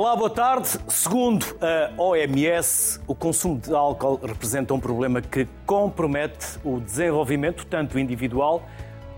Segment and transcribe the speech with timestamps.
[0.00, 0.66] Olá, boa tarde.
[0.88, 7.98] Segundo a OMS, o consumo de álcool representa um problema que compromete o desenvolvimento, tanto
[7.98, 8.62] individual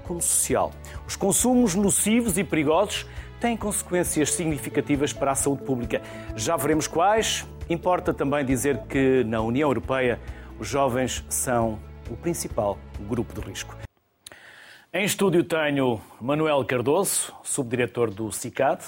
[0.03, 0.73] como social.
[1.07, 3.07] Os consumos nocivos e perigosos
[3.41, 6.03] têm consequências significativas para a saúde pública.
[6.35, 7.47] Já veremos quais.
[7.71, 10.19] Importa também dizer que na União Europeia
[10.59, 11.79] os jovens são
[12.11, 13.77] o principal grupo de risco.
[14.93, 18.83] Em estúdio tenho Manuel Cardoso, subdiretor do CICAD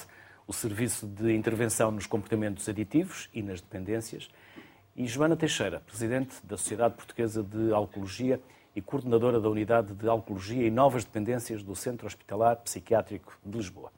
[0.46, 4.28] o Serviço de Intervenção nos Comportamentos Aditivos e nas Dependências,
[4.96, 8.40] e Joana Teixeira, Presidente da Sociedade Portuguesa de Alcoologia
[8.76, 13.92] e coordenadora da Unidade de Alcoologia e Novas Dependências do Centro Hospitalar Psiquiátrico de Lisboa.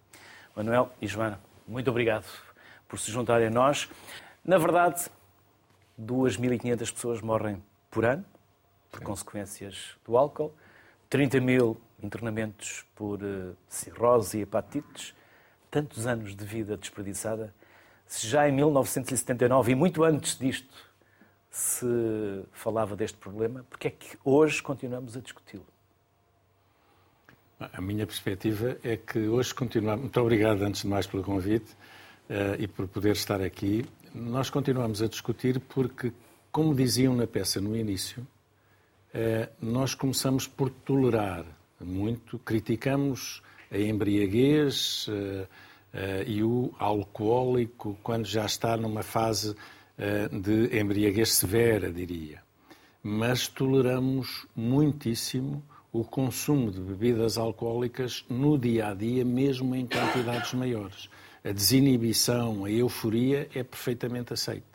[0.55, 2.27] Manuel e Joana, muito obrigado
[2.89, 3.89] por se juntarem a nós.
[4.45, 5.07] Na verdade,
[6.01, 8.25] 2.500 pessoas morrem por ano
[8.91, 10.55] por consequências do álcool,
[11.11, 15.15] 30 mil internamentos por eh, cirrose e hepatites,
[15.71, 17.55] tantos anos de vida desperdiçada,
[18.07, 20.87] se já em 1979 e muito antes disto
[21.51, 21.87] se
[22.53, 25.67] falava deste problema, porque é que hoje continuamos a discuti-lo?
[27.59, 30.03] A minha perspectiva é que hoje continuamos.
[30.03, 31.73] Muito obrigado, antes de mais, pelo convite
[32.29, 33.87] uh, e por poder estar aqui.
[34.15, 36.13] Nós continuamos a discutir porque,
[36.53, 38.27] como diziam na peça no início,
[39.15, 41.47] uh, nós começamos por tolerar
[41.81, 45.47] muito, criticamos a embriaguez, uh,
[45.97, 49.57] eh, e o alcoólico quando já está numa fase
[49.97, 52.43] eh, de embriaguez severa, diria.
[53.03, 60.53] Mas toleramos muitíssimo o consumo de bebidas alcoólicas no dia a dia, mesmo em quantidades
[60.53, 61.09] maiores.
[61.43, 64.67] A desinibição, a euforia é perfeitamente aceite.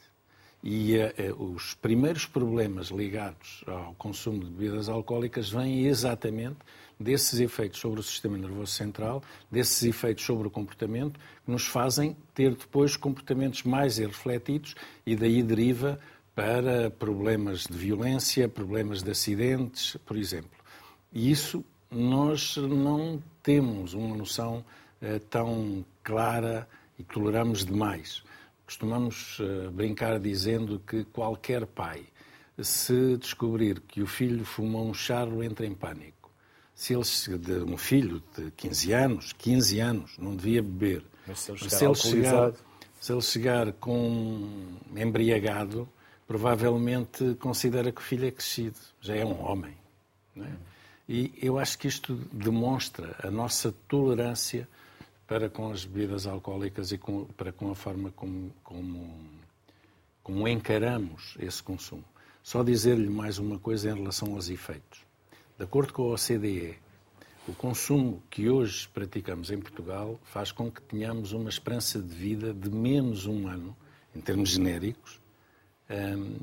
[0.63, 0.95] E
[1.37, 6.57] os primeiros problemas ligados ao consumo de bebidas alcoólicas vêm exatamente
[7.01, 12.15] desses efeitos sobre o sistema nervoso central, desses efeitos sobre o comportamento, que nos fazem
[12.33, 14.75] ter depois comportamentos mais irrefletidos
[15.05, 15.99] e daí deriva
[16.35, 20.51] para problemas de violência, problemas de acidentes, por exemplo.
[21.11, 24.63] E isso nós não temos uma noção
[25.01, 26.67] uh, tão clara
[26.97, 28.23] e toleramos demais.
[28.65, 32.03] Costumamos uh, brincar dizendo que qualquer pai,
[32.61, 36.20] se descobrir que o filho fumou um charro, entra em pânico
[36.81, 41.03] se ele, de um filho de 15 anos, 15 anos, não devia beber.
[41.27, 42.53] Mas se ele chegar, se ele chegar,
[42.99, 45.87] se ele chegar com embriagado,
[46.27, 49.77] provavelmente considera que o filho é crescido, já é um homem.
[50.35, 50.49] É?
[51.07, 54.67] E eu acho que isto demonstra a nossa tolerância
[55.27, 59.19] para com as bebidas alcoólicas e com, para com a forma como, como,
[60.23, 62.05] como encaramos esse consumo.
[62.41, 65.10] Só dizer-lhe mais uma coisa em relação aos efeitos.
[65.61, 66.75] De acordo com a OCDE,
[67.47, 72.51] o consumo que hoje praticamos em Portugal faz com que tenhamos uma esperança de vida
[72.51, 73.77] de menos um ano,
[74.15, 75.21] em termos genéricos,
[75.87, 76.35] hum,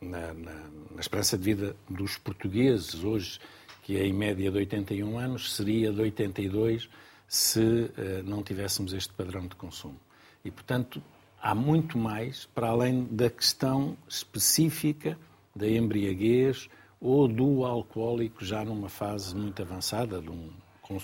[0.00, 0.52] na, na,
[0.94, 3.40] na, esperança de vida dos portugueses hoje,
[3.82, 6.88] que é em média de 81 anos, seria de 82
[7.26, 9.98] se uh, não tivéssemos este padrão de consumo.
[10.44, 11.02] E, portanto,
[11.40, 15.18] há muito mais para além da questão específica
[15.56, 16.70] da embriaguez,
[17.02, 20.50] ou do alcoólico já numa fase muito avançada, de, um,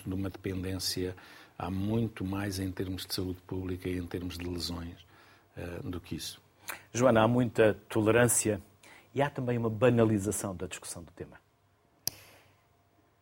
[0.07, 1.17] de uma dependência,
[1.59, 5.05] há muito mais em termos de saúde pública e em termos de lesões
[5.57, 6.41] uh, do que isso.
[6.93, 8.63] Joana, há muita tolerância
[9.13, 11.37] e há também uma banalização da discussão do tema.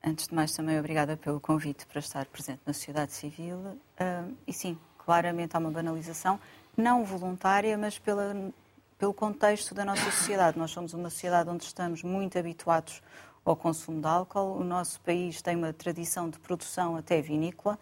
[0.05, 3.57] Antes de mais, também obrigada pelo convite para estar presente na sociedade civil.
[3.57, 6.39] Uh, e sim, claramente há uma banalização,
[6.77, 8.53] não voluntária, mas pela
[8.99, 10.59] pelo contexto da nossa sociedade.
[10.59, 13.03] Nós somos uma sociedade onde estamos muito habituados
[13.45, 14.57] ao consumo de álcool.
[14.59, 17.79] O nosso país tem uma tradição de produção até vinícola.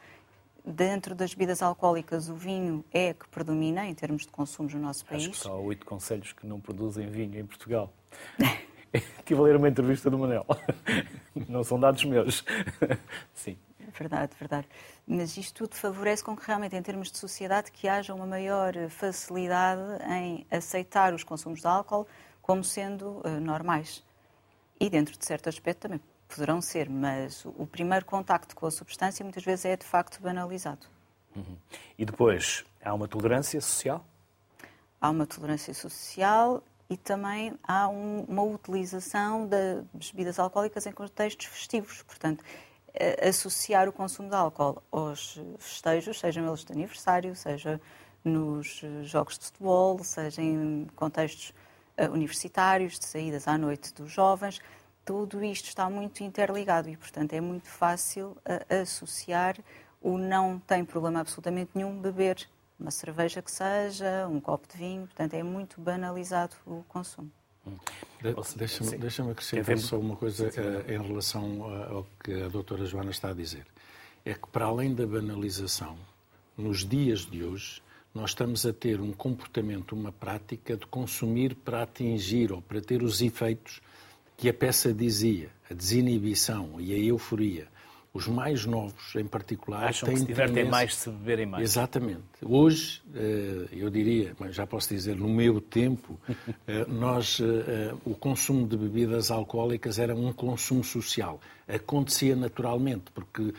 [0.65, 5.05] Dentro das bebidas alcoólicas, o vinho é que predomina em termos de consumo no nosso
[5.05, 5.25] país.
[5.25, 7.93] Acho que só há oito conselhos que não produzem vinho em Portugal.
[8.95, 10.47] Estive a ler uma entrevista do Manel.
[11.49, 12.45] Não são dados meus.
[13.35, 13.57] Sim.
[13.97, 14.69] Verdade, verdade.
[15.07, 18.75] Mas isto tudo favorece com que realmente, em termos de sociedade, que haja uma maior
[18.91, 19.81] facilidade
[20.11, 22.07] em aceitar os consumos de álcool
[22.43, 24.03] como sendo uh, normais.
[24.81, 29.25] E dentro de certo aspecto também poderão ser, mas o primeiro contacto com a substância
[29.25, 30.87] muitas vezes é de facto banalizado.
[31.37, 31.57] Uhum.
[31.97, 34.05] E depois, há uma tolerância social?
[35.01, 41.47] Há uma tolerância social e também há um, uma utilização das bebidas alcoólicas em contextos
[41.47, 42.03] festivos.
[42.03, 42.45] Portanto,
[43.23, 47.81] associar o consumo de álcool aos festejos, sejam eles de aniversário, seja
[48.25, 51.53] nos jogos de futebol, seja em contextos
[51.97, 54.61] eh, universitários, de saídas à noite dos jovens,
[55.05, 58.37] tudo isto está muito interligado e, portanto, é muito fácil
[58.71, 59.57] associar
[60.01, 62.49] o não tem problema absolutamente nenhum beber
[62.79, 67.31] uma cerveja que seja, um copo de vinho, portanto é muito banalizado o consumo.
[68.57, 73.31] Deixa-me deixa acrescentar só uma coisa uh, em relação ao que a doutora Joana está
[73.31, 73.67] a dizer.
[74.25, 75.99] É que, para além da banalização,
[76.57, 77.83] nos dias de hoje,
[78.15, 83.03] nós estamos a ter um comportamento, uma prática de consumir para atingir ou para ter
[83.03, 83.81] os efeitos
[84.37, 87.69] que a peça dizia, a desinibição e a euforia.
[88.15, 90.71] Os mais novos, em particular, Acham têm que se divertem tendência...
[90.71, 91.65] mais se beberem mais.
[91.65, 92.23] Exatamente.
[92.41, 96.17] Hoje, eh, eu diria, mas já posso dizer, no meu tempo,
[96.65, 101.41] eh, nós, eh, o consumo de bebidas alcoólicas era um consumo social.
[101.67, 103.53] Acontecia naturalmente, porque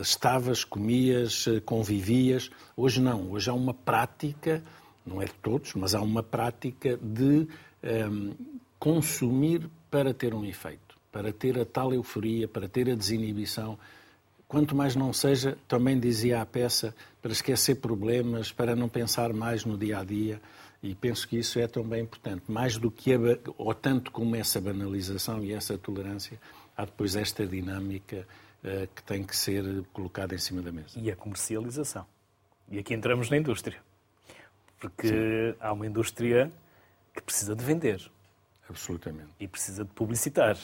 [0.00, 2.50] estavas, comias, convivias.
[2.76, 3.30] Hoje não.
[3.30, 4.62] Hoje há uma prática,
[5.04, 7.46] não é de todos, mas há uma prática de
[7.84, 8.34] um,
[8.78, 10.85] consumir para ter um efeito
[11.16, 13.78] para ter a tal euforia, para ter a desinibição.
[14.46, 19.64] Quanto mais não seja, também dizia a peça, para esquecer problemas, para não pensar mais
[19.64, 20.42] no dia a dia.
[20.82, 22.42] E penso que isso é também importante.
[22.48, 23.18] Mais do que, a,
[23.56, 26.38] ou tanto como essa banalização e essa tolerância,
[26.76, 28.28] há depois esta dinâmica
[28.62, 29.64] uh, que tem que ser
[29.94, 31.00] colocada em cima da mesa.
[31.00, 32.04] E a comercialização.
[32.70, 33.78] E aqui entramos na indústria.
[34.78, 35.56] Porque Sim.
[35.60, 36.52] há uma indústria
[37.14, 38.02] que precisa de vender.
[38.68, 39.30] Absolutamente.
[39.40, 40.58] E precisa de publicitar.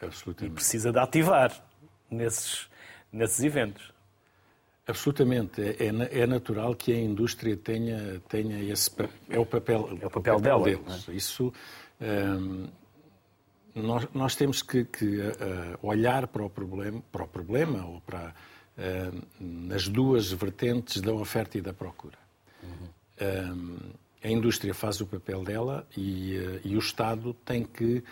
[0.00, 0.52] Absolutamente.
[0.52, 1.62] E precisa de ativar
[2.10, 2.68] nesses,
[3.12, 3.92] nesses eventos.
[4.86, 5.60] Absolutamente.
[5.62, 8.90] É, é, é, natural que a indústria tenha, tenha esse.
[9.28, 11.08] É o papel, é o papel, o papel dela, deles.
[11.08, 11.12] É?
[11.12, 11.52] Isso.
[12.00, 12.68] Hum,
[13.72, 15.32] nós, nós, temos que, que uh,
[15.80, 18.34] olhar para o problema, para o problema ou para
[18.76, 22.18] uh, nas duas vertentes da oferta e da procura.
[22.62, 22.88] Uhum.
[23.20, 23.78] Um,
[24.22, 28.02] a indústria faz o papel dela e, uh, e o Estado tem que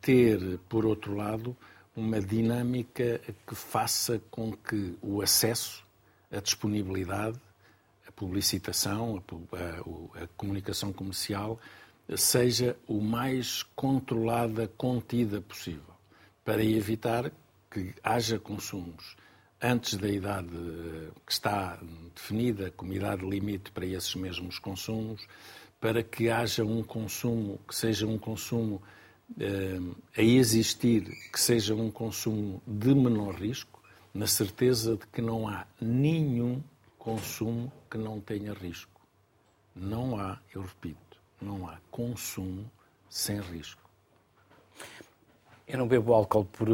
[0.00, 1.56] ter, por outro lado,
[1.96, 5.84] uma dinâmica que faça com que o acesso,
[6.30, 7.38] a disponibilidade,
[8.06, 9.22] a publicitação,
[9.52, 11.58] a, a, a comunicação comercial
[12.16, 15.94] seja o mais controlada, contida possível,
[16.44, 17.32] para evitar
[17.70, 19.16] que haja consumos
[19.60, 20.48] antes da idade
[21.24, 21.78] que está
[22.14, 25.26] definida como idade limite para esses mesmos consumos,
[25.80, 28.82] para que haja um consumo que seja um consumo
[30.16, 31.02] a existir
[31.32, 33.82] que seja um consumo de menor risco,
[34.12, 36.62] na certeza de que não há nenhum
[36.98, 39.00] consumo que não tenha risco.
[39.74, 42.70] Não há, eu repito, não há consumo
[43.10, 43.82] sem risco.
[45.66, 46.68] Eu não bebo álcool por,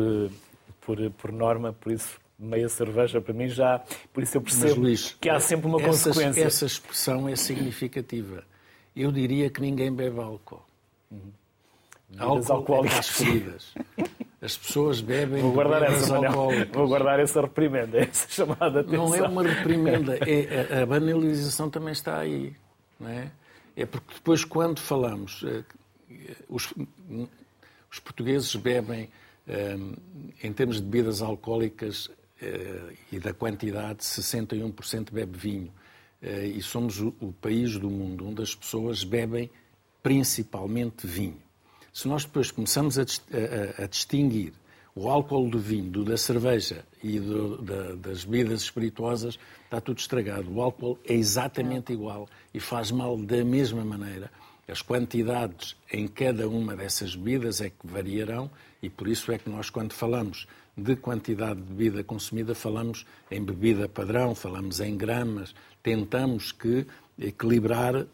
[0.81, 3.83] por, por norma, por isso meia cerveja para mim já.
[4.13, 6.45] Por isso eu percebo Mas, Luís, que há sempre uma essa, consequência.
[6.45, 8.45] Essa expressão é significativa.
[8.95, 10.63] Eu diria que ninguém bebe álcool.
[11.11, 11.33] Uhum.
[12.19, 13.75] Alcoólicas feridas.
[14.43, 16.75] As pessoas bebem Vou guardar essa, alcoólicas.
[16.75, 19.09] Vou guardar essa reprimenda, essa chamada atenção.
[19.09, 22.55] Não é uma reprimenda, é, a, a banalização também está aí.
[22.99, 23.31] Não é?
[23.77, 25.65] é porque depois, quando falamos, eh,
[26.49, 26.73] os,
[27.91, 29.09] os portugueses bebem,
[29.47, 29.77] eh,
[30.43, 32.11] em termos de bebidas alcoólicas
[32.41, 35.73] eh, e da quantidade, 61% bebe vinho.
[36.23, 39.51] E somos o país do mundo onde as pessoas bebem
[40.03, 41.41] principalmente vinho.
[41.93, 44.53] Se nós depois começamos a, a, a distinguir
[44.95, 49.99] o álcool do vinho, do da cerveja e do, da, das bebidas espirituosas, está tudo
[49.99, 50.53] estragado.
[50.53, 54.31] O álcool é exatamente igual e faz mal da mesma maneira.
[54.69, 58.51] As quantidades em cada uma dessas bebidas é que variarão
[58.83, 63.43] e por isso é que nós, quando falamos de quantidade de bebida consumida, falamos em
[63.43, 66.87] bebida padrão, falamos em gramas, tentamos que
[67.21, 68.07] equilibrar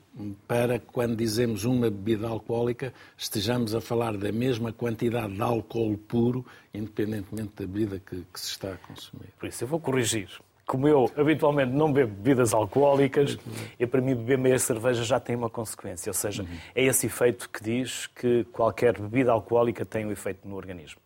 [0.49, 6.45] para quando dizemos uma bebida alcoólica estejamos a falar da mesma quantidade de álcool puro,
[6.73, 9.29] independentemente da bebida que, que se está a consumir.
[9.39, 10.29] Por isso eu vou corrigir.
[10.67, 13.39] Como eu habitualmente não bebo bebidas alcoólicas,
[13.79, 16.11] e para mim beber meia cerveja já tem uma consequência.
[16.11, 16.49] Ou seja, uhum.
[16.75, 21.01] é esse efeito que diz que qualquer bebida alcoólica tem um efeito no organismo.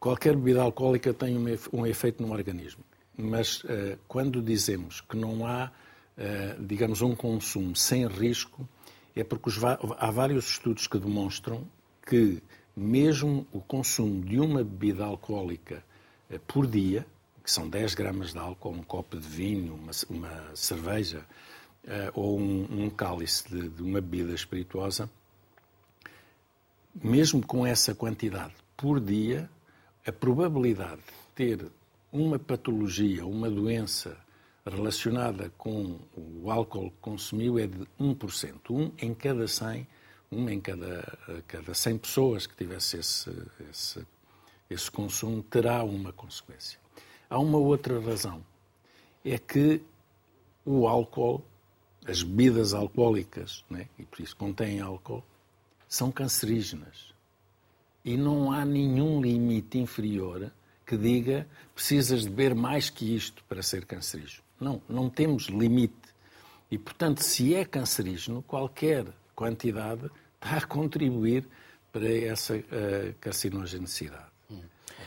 [0.00, 1.36] Qualquer bebida alcoólica tem
[1.72, 2.82] um efeito no organismo.
[3.14, 5.85] Mas uh, quando dizemos que não há eh,
[6.60, 8.66] digamos, um consumo sem risco,
[9.14, 11.66] é porque os, há vários estudos que demonstram
[12.06, 12.42] que
[12.76, 15.82] mesmo o consumo de uma bebida alcoólica
[16.30, 17.06] eh, por dia,
[17.42, 21.24] que são 10 gramas de álcool, um copo de vinho, uma, uma cerveja
[21.84, 25.08] uh, ou um, um cálice de, de, uma bebida espirituosa,
[26.94, 29.48] mesmo com essa quantidade por dia,
[30.04, 31.66] a probabilidade de ter
[32.12, 34.16] uma patologia, uma doença
[34.70, 38.70] relacionada com o álcool que consumiu é de 1%.
[38.70, 39.86] Um em cada 100,
[40.30, 43.30] um em cada, cada 100 pessoas que tivesse esse,
[43.70, 44.06] esse,
[44.68, 46.78] esse consumo terá uma consequência.
[47.30, 48.44] Há uma outra razão.
[49.24, 49.80] É que
[50.64, 51.44] o álcool,
[52.04, 55.24] as bebidas alcoólicas, né, e por isso contêm álcool,
[55.88, 57.14] são cancerígenas.
[58.04, 60.50] E não há nenhum limite inferior
[60.84, 64.45] que diga precisas de beber mais que isto para ser cancerígeno.
[64.60, 65.94] Não, não temos limite.
[66.70, 71.46] E, portanto, se é cancerígeno, qualquer quantidade está a contribuir
[71.92, 74.26] para essa uh, carcinogenicidade.
[74.50, 74.62] Hum.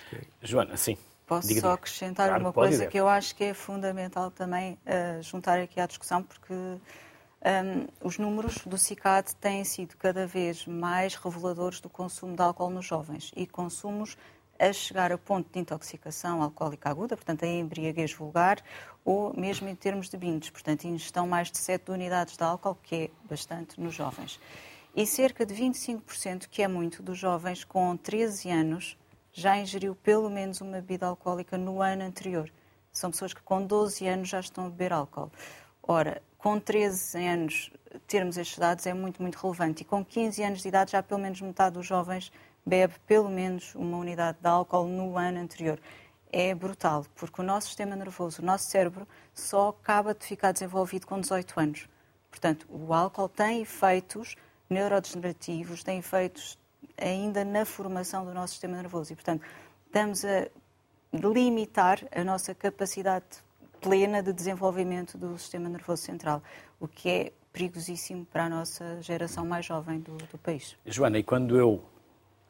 [0.08, 0.28] Okay.
[0.42, 0.98] Joana, sim.
[1.28, 5.22] Posso Diga só acrescentar claro, uma coisa que eu acho que é fundamental também uh,
[5.22, 11.16] juntar aqui à discussão, porque um, os números do CICAD têm sido cada vez mais
[11.16, 14.18] reveladores do consumo de álcool nos jovens e consumos
[14.60, 18.62] a chegar a ponto de intoxicação alcoólica aguda, portanto, a embriaguez vulgar,
[19.06, 22.96] ou mesmo em termos de bindes, portanto, ingestão mais de 7 unidades de álcool, que
[22.96, 24.40] é bastante nos jovens.
[24.96, 28.98] E cerca de 25%, que é muito, dos jovens com 13 anos
[29.32, 32.52] já ingeriu pelo menos uma bebida alcoólica no ano anterior.
[32.92, 35.32] São pessoas que com 12 anos já estão a beber álcool.
[35.82, 37.72] Ora, com 13 anos
[38.08, 39.84] termos estes dados é muito, muito relevante.
[39.84, 42.32] E com 15 anos de idade já pelo menos metade dos jovens
[42.66, 45.80] bebe pelo menos uma unidade de álcool no ano anterior.
[46.32, 51.08] É brutal, porque o nosso sistema nervoso, o nosso cérebro, só acaba de ficar desenvolvido
[51.08, 51.90] com 18 anos.
[52.30, 54.36] Portanto, o álcool tem efeitos
[54.70, 56.58] neurodegenerativos, tem efeitos
[56.96, 59.14] ainda na formação do nosso sistema nervoso.
[59.14, 59.44] E, portanto,
[59.88, 60.48] estamos a
[61.12, 63.26] limitar a nossa capacidade
[63.82, 66.44] plena de desenvolvimento do sistema nervoso central,
[66.80, 70.78] o que é perigosíssimo para a nossa geração mais jovem do, do país.
[70.86, 71.82] Joana, e quando eu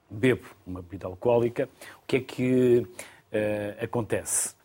[0.09, 1.69] bebo uma bebida alcoólica,
[2.03, 4.55] o que é que uh, acontece?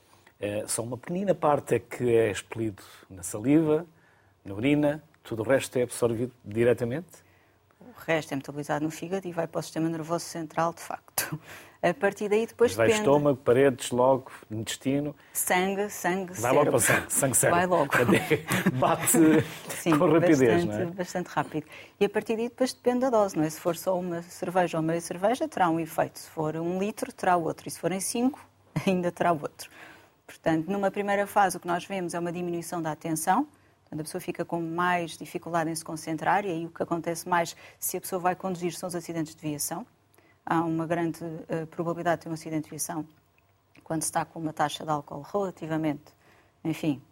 [0.40, 3.86] Uh, só uma pequenina parte é que é expelido na saliva,
[4.44, 7.24] na urina, tudo o resto é absorvido diretamente?
[7.80, 11.13] O resto é metabolizado no fígado e vai para o sistema nervoso central, de facto.
[11.84, 13.06] A partir daí depois vai depende...
[13.06, 15.14] estômago, paredes, logo, intestino.
[15.34, 17.60] Sangue, sangue, Vai logo para sangue, sangue cérebro.
[17.60, 17.92] Vai logo.
[18.80, 19.06] Bate
[19.68, 20.84] Sim, com rapidez, bastante, não é?
[20.86, 21.66] bastante rápido.
[22.00, 23.50] E a partir daí depois depende da dose, não é?
[23.50, 26.20] Se for só uma cerveja ou meia cerveja, terá um efeito.
[26.20, 27.68] Se for um litro, terá outro.
[27.68, 28.40] E se forem cinco,
[28.86, 29.68] ainda terá outro.
[30.26, 33.46] Portanto, numa primeira fase, o que nós vemos é uma diminuição da atenção,
[33.82, 37.28] Portanto, a pessoa fica com mais dificuldade em se concentrar e aí o que acontece
[37.28, 39.86] mais se a pessoa vai conduzir são os acidentes de viação
[40.44, 43.06] há uma grande uh, probabilidade de ter um acidente de viação
[43.82, 46.12] quando se está com uma taxa de álcool relativamente,
[46.62, 47.02] enfim,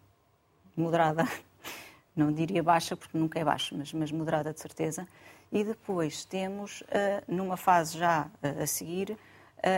[0.76, 1.28] moderada,
[2.16, 5.06] não diria baixa porque nunca é baixa, mas, mas moderada de certeza.
[5.50, 6.84] E depois temos, uh,
[7.28, 9.16] numa fase já uh, a seguir,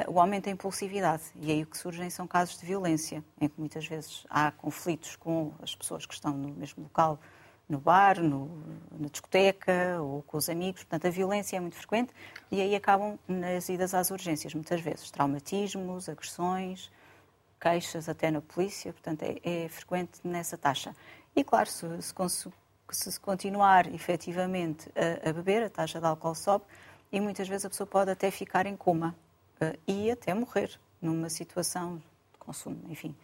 [0.09, 1.25] o aumento da impulsividade.
[1.37, 5.15] E aí o que surgem são casos de violência, em que muitas vezes há conflitos
[5.15, 7.21] com as pessoas que estão no mesmo local
[7.69, 8.47] no bar, no,
[8.99, 10.83] na discoteca ou com os amigos.
[10.83, 12.13] Portanto, a violência é muito frequente
[12.51, 15.11] e aí acabam nas idas às urgências, muitas vezes.
[15.11, 16.91] Traumatismos, agressões,
[17.61, 18.93] queixas até na polícia.
[18.93, 20.95] Portanto, é, é frequente nessa taxa.
[21.35, 26.65] E, claro, se, se, se continuar efetivamente a, a, beber, a taxa de álcool sobe
[27.11, 29.15] e muitas vezes a pessoa pode até ficar em coma
[29.61, 33.15] uh, e até morrer numa situação de consumo, enfim,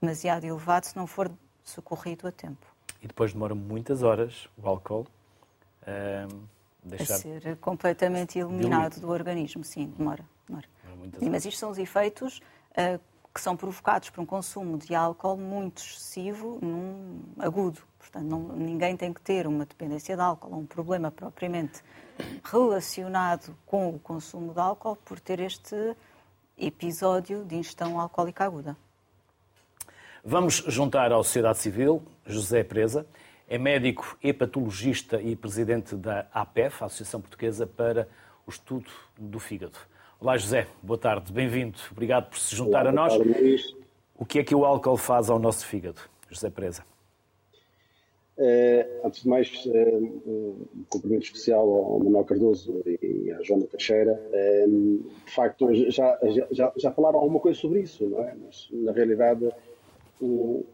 [0.00, 1.30] demasiado elevado se não for
[1.64, 2.66] socorrido a tempo
[3.02, 5.06] e depois demora muitas horas o álcool
[5.86, 6.28] a
[6.84, 7.14] deixar...
[7.14, 9.06] A ser completamente eliminado diluído.
[9.06, 10.24] do organismo, sim, demora.
[10.46, 10.66] demora.
[10.84, 12.40] demora Mas isto são os efeitos
[12.72, 13.00] uh,
[13.32, 17.80] que são provocados por um consumo de álcool muito excessivo num agudo.
[17.98, 21.82] Portanto, não, ninguém tem que ter uma dependência de álcool, um problema propriamente
[22.42, 25.96] relacionado com o consumo de álcool por ter este
[26.58, 28.76] episódio de ingestão alcoólica aguda.
[30.22, 33.06] Vamos juntar à sociedade civil José Presa,
[33.48, 38.06] é médico hepatologista e presidente da APEF, Associação Portuguesa para
[38.46, 39.78] o Estudo do Fígado.
[40.20, 41.78] Olá, José, boa tarde, bem-vindo.
[41.90, 43.16] Obrigado por se juntar Olá, a nós.
[43.16, 43.74] Tarde,
[44.14, 46.84] o que é que o álcool faz ao nosso fígado, José Presa?
[48.36, 54.20] Uh, antes de mais, uh, um cumprimento especial ao Manuel Cardoso e à Joana Teixeira.
[54.66, 56.18] Uh, de facto, já,
[56.50, 58.34] já, já falaram alguma coisa sobre isso, não é?
[58.44, 59.50] Mas, na realidade,
[60.20, 60.64] o,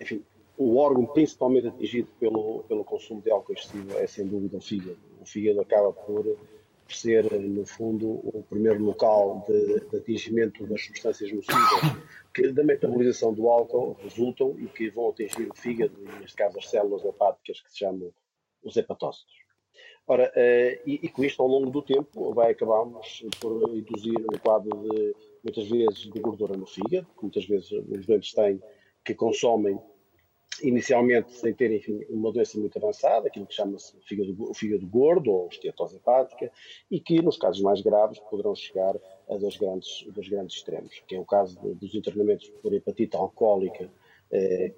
[0.00, 0.24] enfim,
[0.56, 4.98] o órgão principalmente atingido pelo, pelo consumo de álcool excessivo é sem dúvida o fígado.
[5.20, 6.36] O fígado acaba por,
[6.94, 11.96] ser, no fundo, o primeiro local de, de atingimento das substâncias nocivas
[12.34, 16.58] que da metabolização do álcool resultam e que vão atingir o fígado, e neste caso
[16.58, 18.10] as células hepáticas que se chamam
[18.62, 19.34] os hepatócitos.
[20.06, 24.38] Ora, eh, e, e, com isto, ao longo do tempo, vai acabarmos por induzir um
[24.38, 25.14] quadro de,
[25.48, 28.62] muitas vezes, de gordura no fígado, que muitas vezes os doentes têm,
[29.04, 29.78] que consomem
[30.62, 35.48] inicialmente sem ter, enfim, uma doença muito avançada, aquilo que chama-se fígado, fígado gordo ou
[35.48, 36.50] esteatose hepática,
[36.90, 38.96] e que, nos casos mais graves, poderão chegar
[39.30, 43.90] a dois grandes, dois grandes extremos, que é o caso dos internamentos por hepatite alcoólica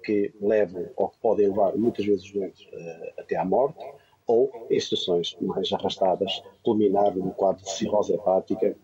[0.05, 2.67] que levam ou que podem levar muitas vezes os doentes
[3.17, 3.83] até à morte,
[4.27, 8.77] ou em situações mais arrastadas, culminar no quadro de cirrose hepática,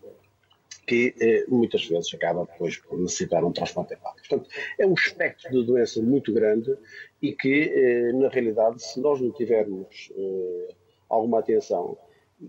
[0.88, 4.26] que eh, muitas vezes acaba depois por necessitar um transplante hepático.
[4.26, 6.74] Portanto, é um espectro de doença muito grande
[7.20, 10.74] e que, eh, na realidade, se nós não tivermos eh,
[11.06, 11.98] alguma atenção,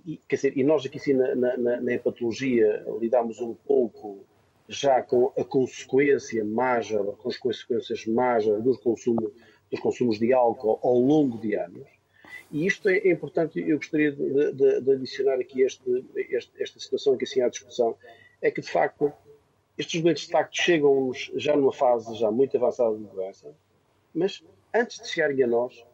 [0.06, 4.24] e, quer dizer, e nós aqui sim na, na, na hepatologia lidamos um pouco
[4.70, 9.34] já com a consequência major, com as consequências major do consumo,
[9.70, 11.88] dos consumos de álcool ao longo de anos,
[12.52, 17.14] e isto é importante, eu gostaria de, de, de adicionar aqui este, este, esta situação
[17.14, 17.96] aqui assim à discussão,
[18.42, 19.12] é que de facto
[19.78, 23.56] estes doentes de facto chegam-nos já numa fase já muito avançada de doença,
[24.14, 24.44] mas
[24.74, 25.86] antes de chegarem a nós,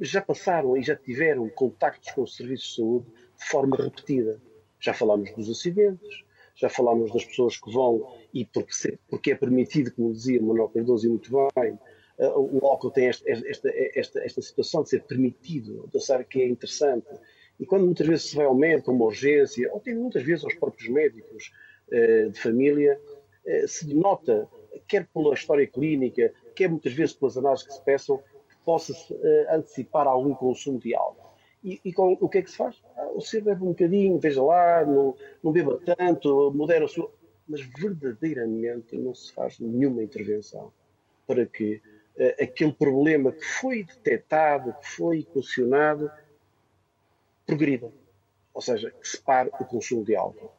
[0.00, 3.06] já passaram e já tiveram contactos com os serviços de saúde
[3.38, 4.40] de forma repetida.
[4.80, 6.24] Já falámos dos acidentes,
[6.54, 11.06] já falámos das pessoas que vão e porque, porque é permitido, como dizia Manuel Cardoso
[11.06, 11.78] e muito bem,
[12.18, 16.40] eh, o álcool tem esta, esta, esta, esta situação de ser permitido, de achar que
[16.40, 17.06] é interessante.
[17.58, 20.54] E quando muitas vezes se vai ao médico, uma urgência, ou tem muitas vezes aos
[20.54, 21.52] próprios médicos
[21.88, 23.00] de família,
[23.46, 24.48] eh, se nota,
[24.88, 29.14] quer pela história clínica, quer muitas vezes pelas análises que se peçam, que possa-se
[29.50, 31.26] antecipar algum consumo de álcool.
[31.66, 32.80] E, e com, o que é que se faz?
[32.96, 37.12] Ah, senhor bebe um bocadinho, veja lá, não, não beba tanto, modera o seu.
[37.48, 40.72] Mas verdadeiramente não se faz nenhuma intervenção
[41.26, 41.82] para que
[42.16, 46.10] uh, aquele problema que foi detectado, que foi equacionado,
[47.44, 47.90] progrida.
[48.54, 50.52] Ou seja, que se pare o consumo de álcool.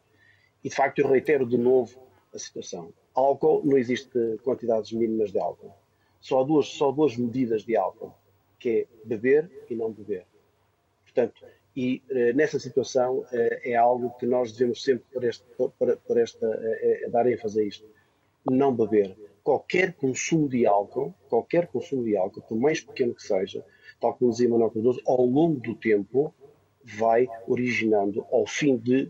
[0.67, 1.97] E de facto eu reitero de novo
[2.35, 2.91] a situação.
[3.15, 5.73] Álcool, não existe quantidades mínimas de álcool.
[6.19, 8.13] Só duas, só duas medidas de álcool,
[8.59, 10.25] que é beber e não beber.
[11.05, 11.41] Portanto,
[11.73, 13.27] e uh, nessa situação uh,
[13.63, 15.45] é algo que nós devemos sempre, por, este,
[16.19, 17.85] esta, uh, dar ênfase a isto.
[18.51, 19.15] Não beber.
[19.45, 23.63] Qualquer consumo de álcool, qualquer consumo de álcool, por mais pequeno que seja,
[24.01, 26.33] tal como dizia Manuel Cardoso, ao longo do tempo
[26.83, 29.09] vai originando, ao fim de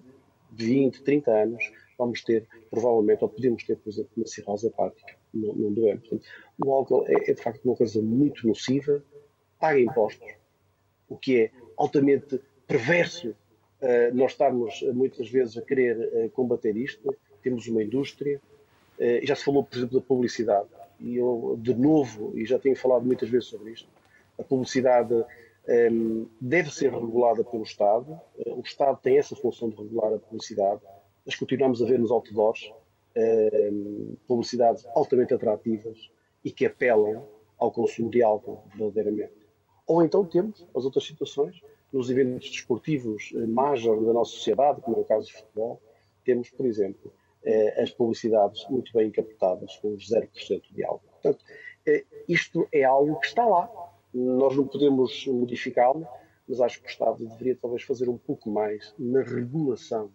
[0.63, 5.53] 20, 30 anos, vamos ter, provavelmente, ou podemos ter, por exemplo, uma cirrose hepática, não,
[5.53, 6.09] não doemos.
[6.63, 9.03] O álcool é, é, de facto uma coisa muito nociva,
[9.59, 10.27] paga impostos,
[11.09, 16.75] o que é altamente perverso uh, nós estarmos uh, muitas vezes a querer uh, combater
[16.75, 17.15] isto.
[17.41, 18.41] Temos uma indústria,
[19.23, 20.67] já se falou, por exemplo, da publicidade,
[20.99, 23.87] e eu, de novo, e já tenho falado muitas vezes sobre isto,
[24.37, 25.13] a publicidade
[26.39, 30.81] deve ser regulada pelo Estado, o Estado tem essa função de regular a publicidade,
[31.25, 32.71] mas continuamos a ver nos outdoors
[33.17, 36.09] um, publicidades altamente atrativas
[36.43, 37.27] e que apelam
[37.57, 39.33] ao consumo de álcool, verdadeiramente.
[39.85, 44.97] Ou então temos as outras situações, nos eventos desportivos eh, major da nossa sociedade, como
[44.97, 45.81] é o caso do futebol,
[46.25, 51.07] temos, por exemplo, eh, as publicidades muito bem encapotadas com os 0% de álcool.
[51.09, 51.45] Portanto,
[51.85, 53.69] eh, isto é algo que está lá.
[54.13, 56.07] Nós não podemos modificá-lo,
[56.47, 60.11] mas acho que o Estado deveria talvez fazer um pouco mais na regulação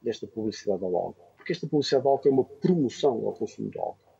[0.00, 1.24] desta publicidade ao álcool.
[1.36, 4.10] Porque esta publicidade ao álcool é uma promoção ao consumo de álcool.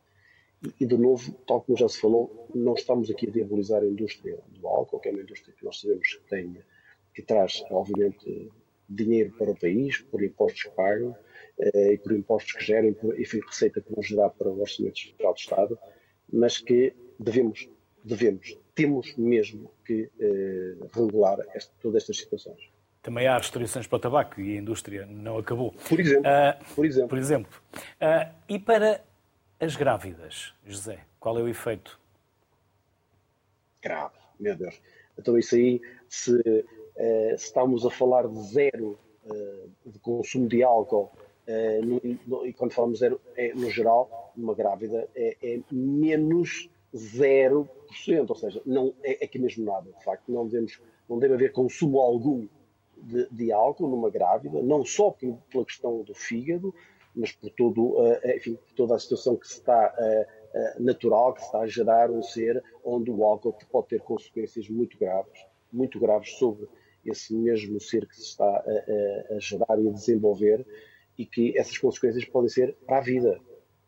[0.78, 4.38] E, de novo, tal como já se falou, não estamos aqui a diabolizar a indústria
[4.48, 6.56] do álcool, que é uma indústria que nós sabemos que tem,
[7.14, 8.50] que traz, obviamente,
[8.88, 11.16] dinheiro para o país, por impostos que pagam
[11.58, 14.98] eh, e por impostos que gerem, por, enfim, receita que vão gerar para o Orçamento
[14.98, 15.78] Geral do Estado,
[16.30, 17.68] mas que devemos,
[18.04, 22.70] devemos, temos mesmo que eh, regular este, todas estas situações.
[23.02, 25.72] Também há restrições para o tabaco e a indústria não acabou.
[25.88, 26.30] Por exemplo.
[26.30, 27.08] Uh, por exemplo.
[27.08, 27.62] Por exemplo.
[27.74, 29.02] Uh, e para
[29.58, 31.98] as grávidas, José, qual é o efeito?
[33.82, 34.80] Grave, meu Deus.
[35.18, 36.64] Então, isso aí, se, uh,
[37.38, 41.10] se estamos a falar de zero uh, de consumo de álcool,
[41.46, 46.68] uh, no, no, e quando falamos zero, é, no geral, numa grávida, é, é menos
[46.94, 47.68] 0%,
[48.28, 51.52] ou seja, não é, é que mesmo nada, de facto, não, devemos, não deve haver
[51.52, 52.46] consumo algum
[52.96, 56.74] de, de álcool numa grávida, não só pela questão do fígado,
[57.14, 61.34] mas por, todo, eh, enfim, por toda a situação que se está eh, eh, natural,
[61.34, 65.44] que se está a gerar um ser onde o álcool pode ter consequências muito graves,
[65.72, 66.68] muito graves sobre
[67.04, 70.64] esse mesmo ser que se está a, a, a gerar e a desenvolver
[71.18, 73.40] e que essas consequências podem ser para a vida.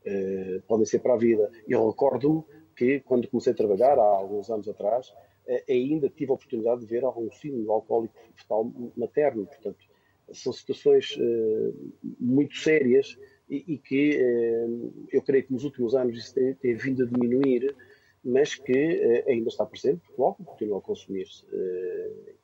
[0.05, 1.49] Uh, podem ser para a vida.
[1.69, 6.35] Eu recordo que quando comecei a trabalhar, há alguns anos atrás, uh, ainda tive a
[6.35, 9.47] oportunidade de ver algum filme alcoólico fetal materno.
[9.47, 9.79] Portanto,
[10.33, 16.35] são situações uh, muito sérias e, que uh, eu creio que nos últimos anos isso
[16.35, 17.75] tem, tem vindo a diminuir,
[18.25, 21.45] mas que ainda está presente, porque logo continua a consumir-se.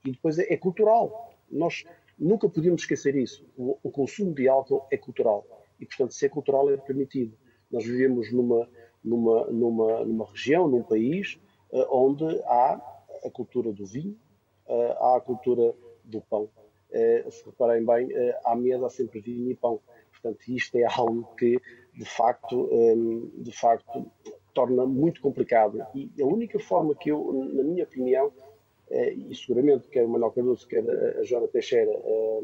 [0.04, 1.32] e depois é, é, cultural.
[1.48, 1.84] Nós
[2.18, 3.46] nunca podíamos esquecer isso.
[3.56, 5.46] O, o, consumo de álcool é cultural
[5.78, 7.32] e, portanto, se é cultural, é permitido.
[7.70, 8.68] Nós vivemos numa,
[9.02, 11.38] numa, numa, numa região, num país,
[11.90, 12.80] onde há
[13.24, 14.16] a cultura do vinho,
[14.98, 16.48] há a cultura do pão.
[17.30, 18.08] Se reparem bem,
[18.44, 19.80] à mesa há sempre vinho e pão.
[20.12, 21.61] Portanto, isto é algo que,
[21.94, 22.68] de facto,
[23.37, 24.11] de facto
[24.54, 25.87] torna muito complicado.
[25.94, 28.32] E a única forma que eu, na minha opinião,
[28.90, 30.82] eh, e seguramente quer o Manuel Cardoso, quer
[31.18, 32.40] a Joana Teixeira eh,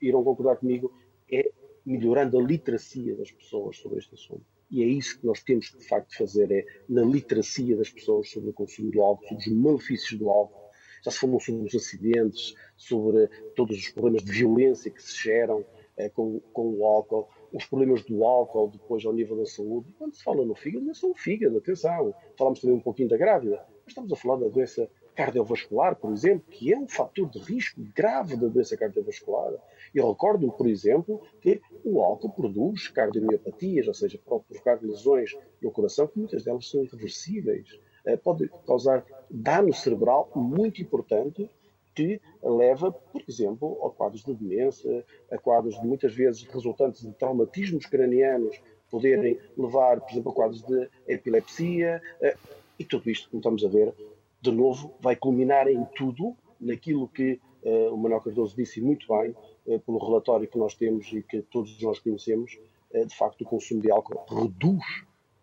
[0.00, 0.92] irão concordar comigo,
[1.30, 1.50] é
[1.84, 4.44] melhorando a literacia das pessoas sobre este assunto.
[4.72, 8.30] E é isso que nós temos que, de facto, fazer, é na literacia das pessoas
[8.30, 10.62] sobre o consumo do álcool, sobre os malefícios do álcool.
[11.04, 15.62] Já se falou sobre os acidentes, sobre todos os problemas de violência que se geram
[15.94, 19.92] é, com, com o álcool, os problemas do álcool depois ao nível da saúde.
[19.98, 22.14] Quando se fala no fígado, não é só o fígado, atenção.
[22.38, 26.44] Falamos também um pouquinho da grávida, mas estamos a falar da doença cardiovascular, por exemplo,
[26.50, 29.52] que é um fator de risco grave da doença cardiovascular.
[29.94, 35.70] Eu recordo, por exemplo, que o álcool produz cardiomiopatias, ou seja, pode provocar lesões no
[35.70, 37.78] coração, que muitas delas são irreversíveis.
[38.04, 41.48] Eh, pode causar dano cerebral muito importante
[41.94, 47.12] que leva, por exemplo, a quadros de demência, a quadros de muitas vezes resultantes de
[47.12, 52.36] traumatismos cranianos poderem levar, por exemplo, a quadros de epilepsia, eh,
[52.78, 53.94] e tudo isto, como estamos a ver,
[54.42, 59.34] de novo, vai culminar em tudo, naquilo que uh, o Manuel Cardoso disse muito bem,
[59.66, 62.58] uh, pelo relatório que nós temos e que todos nós conhecemos,
[62.92, 64.84] uh, de facto o consumo de álcool reduz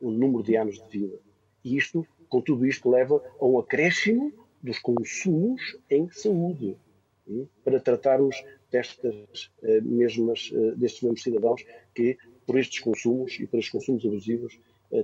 [0.01, 1.17] o número de anos de vida.
[1.63, 6.77] E isto, com tudo isto, leva a um acréscimo dos consumos em saúde,
[7.25, 8.35] hein, para tratarmos
[8.69, 9.49] destas
[9.83, 14.59] mesmas, destes mesmos cidadãos que, por estes consumos e por estes consumos abusivos,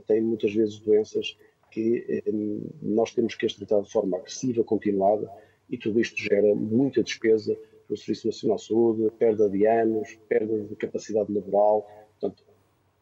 [0.05, 1.35] têm muitas vezes doenças
[1.75, 2.31] que eh,
[2.81, 5.29] nós temos que as tratar de forma agressiva, continuada,
[5.69, 7.57] e tudo isto gera muita despesa
[7.89, 11.85] no Serviço Nacional de Saúde, perda de anos, perda de capacidade laboral.
[12.17, 12.45] Portanto,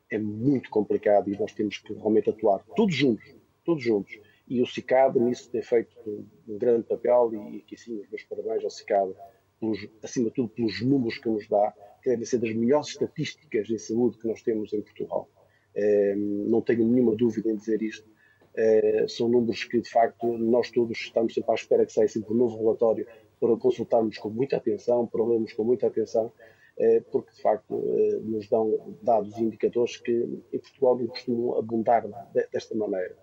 [0.09, 4.19] é muito complicado e nós temos que realmente atuar todos juntos, todos juntos.
[4.47, 8.63] E o CICAD nisso tem feito um, grande papel e aqui sim os meus parabéns
[8.63, 9.13] ao CICAD,
[9.59, 13.69] pelos, acima de tudo pelos números que nos dá, que devem ser das melhores estatísticas
[13.69, 15.29] em saúde que nós temos em Portugal.
[15.75, 18.12] É, não tenho nenhuma dúvida em dizer isto,
[18.55, 22.33] eh, são números que, de facto, nós todos estamos sempre à espera que saia sempre
[22.33, 23.07] um novo relatório
[23.39, 26.31] para consultarmos com muita atenção, para lermos com muita atenção,
[26.77, 30.11] eh, porque, de facto, eh, nos dão dados e indicadores que
[30.51, 32.07] em Portugal não costumam abundar
[32.51, 33.15] desta maneira.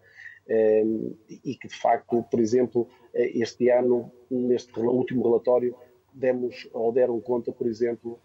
[0.48, 5.76] E que, de facto, por exemplo, este ano, neste último relatório,
[6.12, 8.18] demos ou deram conta, por exemplo,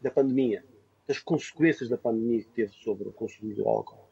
[0.00, 0.64] da pandemia,
[1.06, 4.03] das consequências da pandemia que teve sobre o consumo do álcool.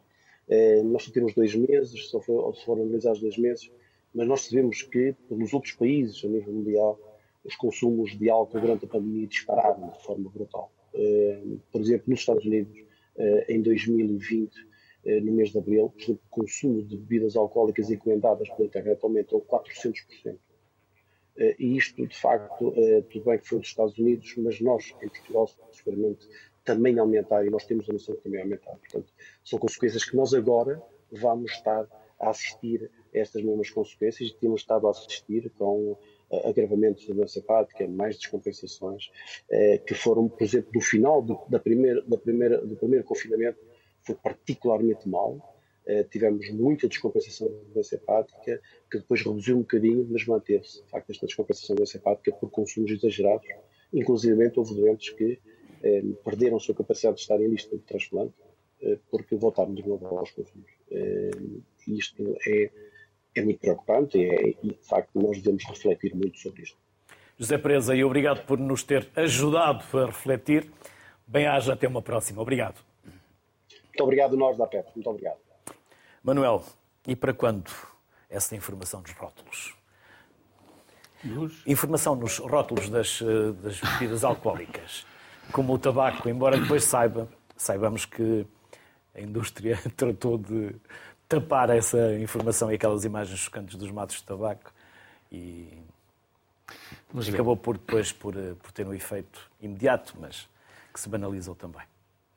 [0.49, 3.71] Eh, nós só temos dois meses, só, foram analisados dois meses,
[4.15, 6.99] mas nós sabemos que, nos outros países, a nível mundial,
[7.45, 10.71] os consumos de álcool durante a pandemia dispararam de forma brutal.
[10.95, 12.85] Eh, por exemplo, nos Estados Unidos,
[13.17, 14.73] eh, em 2020,
[15.05, 20.39] no mês de abril, o consumo de bebidas alcoólicas encomendadas pela internet aumentou 400%.
[21.59, 22.73] E isto, de facto,
[23.11, 26.29] tudo bem que foi dos Estados Unidos, mas nós, em Portugal, seguramente
[26.65, 28.77] também aumentar e nós temos a noção de também aumentar.
[28.77, 29.13] Portanto,
[29.45, 31.87] são consequências que nós agora vamos estar
[32.23, 37.15] a assistir a estas mesmas consequências e temos estado a assistir com uh, agravamentos da
[37.15, 39.11] doença hepática, mais descompensações,
[39.51, 43.59] uh, que foram, por exemplo, no final do, da primeira, da primeira, do primeiro confinamento,
[44.03, 45.49] foi particularmente mal.
[45.85, 50.91] Uh, tivemos muita descompensação da doença hepática, que depois reduziu um bocadinho, mas manteve-se, de
[50.91, 53.49] facto, esta descompensação da doença hepática por consumos exagerados.
[53.93, 55.41] Inclusive, houve doentes que
[56.25, 58.35] perderam a sua capacidade de estar em lista de transplante
[58.83, 60.71] eh, porque voltaram de novo aos consumos.
[60.91, 61.31] Eh,
[61.87, 62.71] e isto é,
[63.37, 66.77] é muito preocupante e, é, e, de facto, nós devemos refletir muito sobre isto.
[67.39, 70.71] José Presa, e obrigado por nos ter ajudado a refletir.
[71.27, 72.43] Bem-haja, até uma próxima.
[72.43, 72.81] Obrigado.
[73.05, 74.89] Muito obrigado, nós da PEP.
[74.97, 75.39] Muito obrigado.
[76.23, 76.65] Manuel,
[77.07, 77.71] e para quando
[78.29, 79.75] essa informação dos rótulos?
[81.67, 83.23] Informação nos rótulos das,
[83.63, 85.07] das bebidas alcoólicas
[85.51, 88.47] como o tabaco, embora depois saiba, saibamos que
[89.15, 90.75] a indústria tratou de
[91.29, 94.73] tapar essa informação e aquelas imagens chocantes dos matos de tabaco
[95.31, 95.83] e
[97.13, 100.49] mas acabou por depois por, eh, por ter um efeito imediato, mas
[100.93, 101.83] que se banalizou também.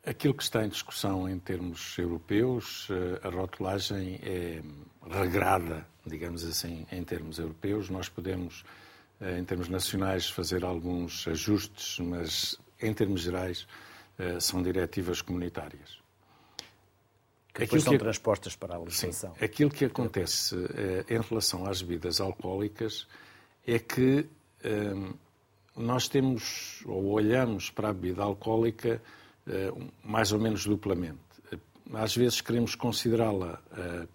[0.06, 4.62] Aquilo que está em discussão em termos europeus, eh, a rotulagem é
[5.10, 7.89] regrada, digamos assim, em termos europeus.
[7.89, 8.63] Nós podemos,
[9.20, 13.68] eh, em termos nacionais, fazer alguns ajustes, mas em termos gerais,
[14.18, 16.00] eh, são diretivas comunitárias.
[17.54, 19.34] Que depois são que, transpostas para a legislação.
[19.38, 23.08] Sim, aquilo que acontece eh, em relação às bebidas alcoólicas
[23.66, 24.26] é que
[24.64, 24.94] eh,
[25.76, 29.02] nós temos, ou olhamos para a bebida alcoólica
[30.04, 31.20] mais ou menos duplamente.
[31.94, 33.62] às vezes queremos considerá-la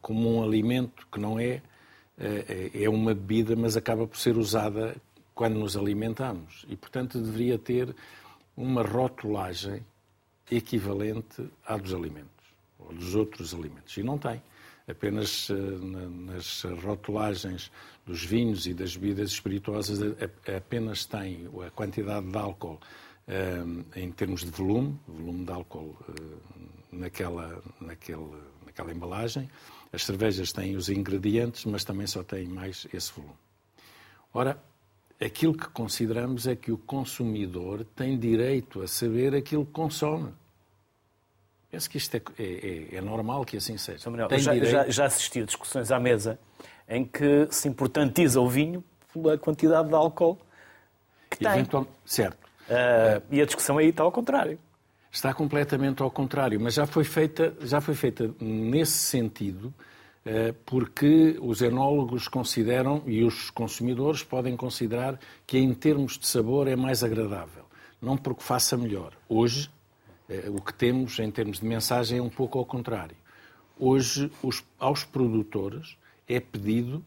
[0.03, 1.62] como um alimento que não é,
[2.18, 4.96] uh, é uma bebida, mas acaba por ser usada
[5.40, 6.66] quando nos alimentamos.
[6.68, 7.94] E, portanto, deveria ter
[8.61, 9.85] uma rotulagem
[10.51, 12.46] equivalente à dos alimentos,
[12.79, 13.96] ou dos outros alimentos.
[13.96, 14.42] E não tem.
[14.88, 17.70] Apenas uh, nas rotulagens
[18.05, 20.01] dos vinhos e das bebidas espirituosas
[20.57, 22.81] apenas tem a quantidade de álcool
[23.94, 25.96] em termos de volume, volume de álcool
[26.90, 28.29] naquela, naquele,
[28.66, 29.49] naquela embalagem.
[29.92, 33.37] As cervejas têm os ingredientes, mas também só têm mais esse volume.
[34.33, 34.61] Ora,
[35.20, 40.33] aquilo que consideramos é que o consumidor tem direito a saber aquilo que consome.
[41.70, 44.11] Penso que isto é, é, é, é normal que assim seja.
[44.11, 44.72] Manuel, já, direito...
[44.72, 46.38] já, já assisti a discussões à mesa
[46.88, 50.38] em que se importantiza o vinho pela quantidade de álcool
[51.30, 51.66] que tem.
[52.04, 52.44] Certo.
[52.68, 54.59] Uh, e a discussão aí está ao contrário.
[55.12, 59.74] Está completamente ao contrário, mas já foi feita, já foi feita nesse sentido,
[60.66, 66.76] porque os enólogos consideram e os consumidores podem considerar que em termos de sabor é
[66.76, 67.64] mais agradável,
[68.00, 69.12] não porque faça melhor.
[69.28, 69.70] Hoje,
[70.28, 73.16] uh, o que temos em termos de mensagem é um pouco ao contrário.
[73.78, 75.96] Hoje, os, aos produtores
[76.28, 77.02] é pedido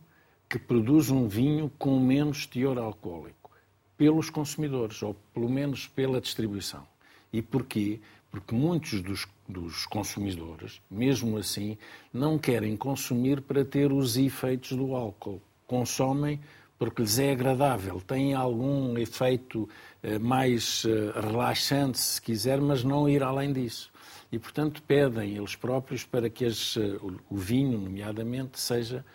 [0.50, 3.52] que produzam um vinho com menos teor alcoólico
[3.96, 6.86] pelos consumidores, ou pelo menos pela distribuição.
[7.32, 8.00] E porquê?
[8.32, 11.78] Porque muitos dos, dos, consumidores, mesmo assim,
[12.14, 15.42] não querem consumir para ter os efeitos do álcool.
[15.68, 16.40] Consomem
[16.78, 19.70] porque lhes é agradável, tem algum efeito
[20.02, 23.90] eh, mais eh, relaxante, se quiser, mas não ir além disso.
[24.30, 26.98] E, portanto, pedem eles próprios para que as, eh,
[27.30, 29.06] o vinho, nomeadamente, seja,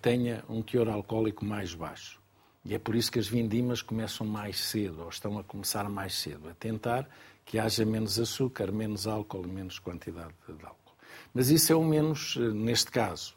[0.00, 2.20] tenha um teor alcoólico mais baixo.
[2.64, 6.14] E é por isso que as vindimas começam mais cedo, ou estão a começar mais
[6.14, 7.08] cedo, a tentar
[7.44, 10.94] que haja menos açúcar, menos álcool, menos quantidade de álcool.
[11.32, 13.34] Mas isso é o menos, neste caso.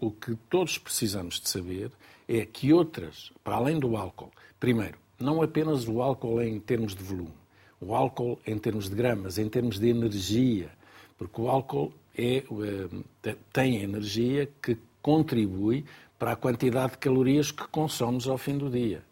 [0.00, 1.90] O que todos precisamos de saber
[2.28, 7.02] é que outras, para além do álcool, primeiro, não apenas o álcool em termos de
[7.02, 7.34] volume,
[7.80, 10.70] o álcool em termos de gramas, em termos de energia,
[11.16, 12.44] porque o álcool é,
[13.24, 15.84] eh, tem energia que contribui
[16.18, 19.02] para a quantidade de calorias que consomos ao fim do dia.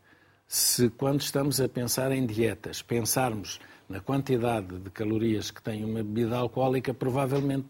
[0.47, 6.03] Se, quando estamos a pensar em dietas, pensarmos na quantidade de calorias que tem uma
[6.03, 7.67] bebida alcoólica, provavelmente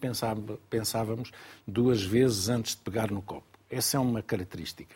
[0.71, 1.31] pensávamos
[1.67, 3.47] duas vezes antes de pegar no copo.
[3.71, 4.95] Essa é uma característica,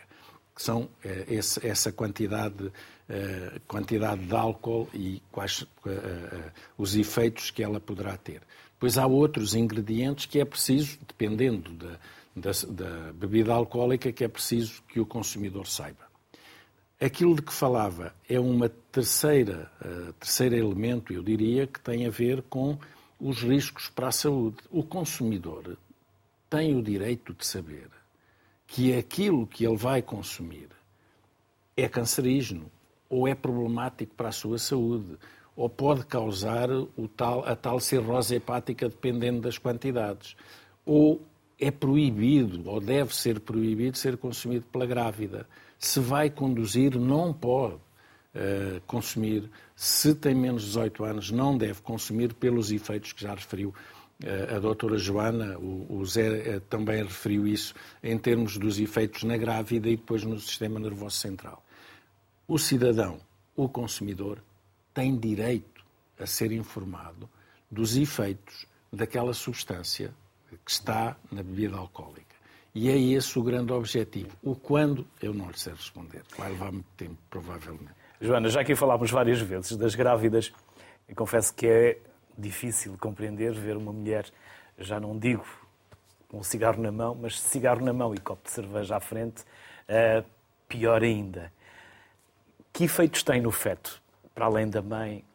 [0.55, 1.25] que são eh,
[1.63, 2.71] essa quantidade,
[3.07, 8.41] eh, quantidade de álcool e quais eh, os efeitos que ela poderá ter.
[8.79, 11.99] Pois há outros ingredientes que é preciso, dependendo da,
[12.35, 16.10] da, da bebida alcoólica que é preciso que o consumidor saiba.
[17.03, 22.11] Aquilo de que falava é uma terceira, uh, terceiro elemento, eu diria, que tem a
[22.11, 22.77] ver com
[23.19, 24.57] os riscos para a saúde.
[24.69, 25.79] O consumidor
[26.47, 27.87] tem o direito de saber
[28.67, 30.67] que aquilo que ele vai consumir
[31.75, 32.71] é cancerígeno
[33.09, 35.17] ou é problemático para a sua saúde
[35.55, 40.35] ou pode causar o tal, a tal cirrose hepática dependendo das quantidades
[40.85, 41.19] ou
[41.59, 45.47] é proibido ou deve ser proibido ser consumido pela grávida.
[45.81, 49.49] Se vai conduzir, não pode uh, consumir.
[49.75, 53.69] Se tem menos de 18 anos, não deve consumir pelos efeitos que já referiu
[54.23, 55.57] uh, a doutora Joana.
[55.57, 60.39] O, Zé uh, também referiu isso em termos dos efeitos na grávida e depois no
[60.39, 61.65] sistema nervoso central.
[62.47, 63.19] O cidadão,
[63.55, 64.37] o consumidor,
[64.93, 65.83] tem direito
[66.19, 67.27] a ser informado
[67.71, 70.13] dos efeitos daquela substância
[70.63, 72.30] que está na bebida alcoólica.
[72.73, 74.29] E é esse o grande objetivo.
[74.41, 76.23] O quando, eu não lhe sei responder.
[76.37, 77.91] Vai levar muito tempo, provavelmente.
[78.19, 80.53] Joana, já aqui falámos várias vezes das grávidas,
[81.07, 81.97] eu confesso que é
[82.37, 84.25] difícil compreender ver uma mulher,
[84.77, 85.45] já não digo
[86.29, 89.41] com um cigarro na mão, mas cigarro na mão e copo de cerveja à frente,
[89.41, 90.25] uh,
[90.67, 91.51] pior ainda.
[92.71, 94.01] Que efeitos tem no feto,
[94.33, 95.25] para além da mãe,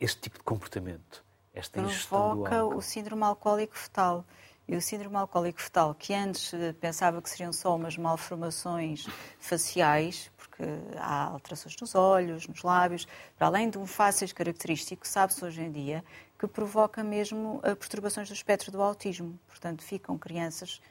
[0.00, 1.24] este tipo de comportamento?
[1.52, 4.24] Esta Provoca o síndrome alcoólico fetal.
[4.68, 9.06] E o síndrome alcoólico fetal, que antes eh, pensava que seriam só umas malformações
[9.38, 10.62] faciais, porque
[10.98, 15.72] há alterações nos olhos, nos lábios, para além de um fáceis característico, sabe-se hoje em
[15.72, 16.04] dia
[16.38, 19.40] que provoca mesmo perturbações do espectro do autismo.
[19.48, 20.82] Portanto, ficam crianças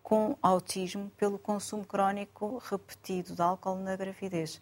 [0.00, 4.60] com autismo pelo consumo crónico repetido de álcool na gravidez.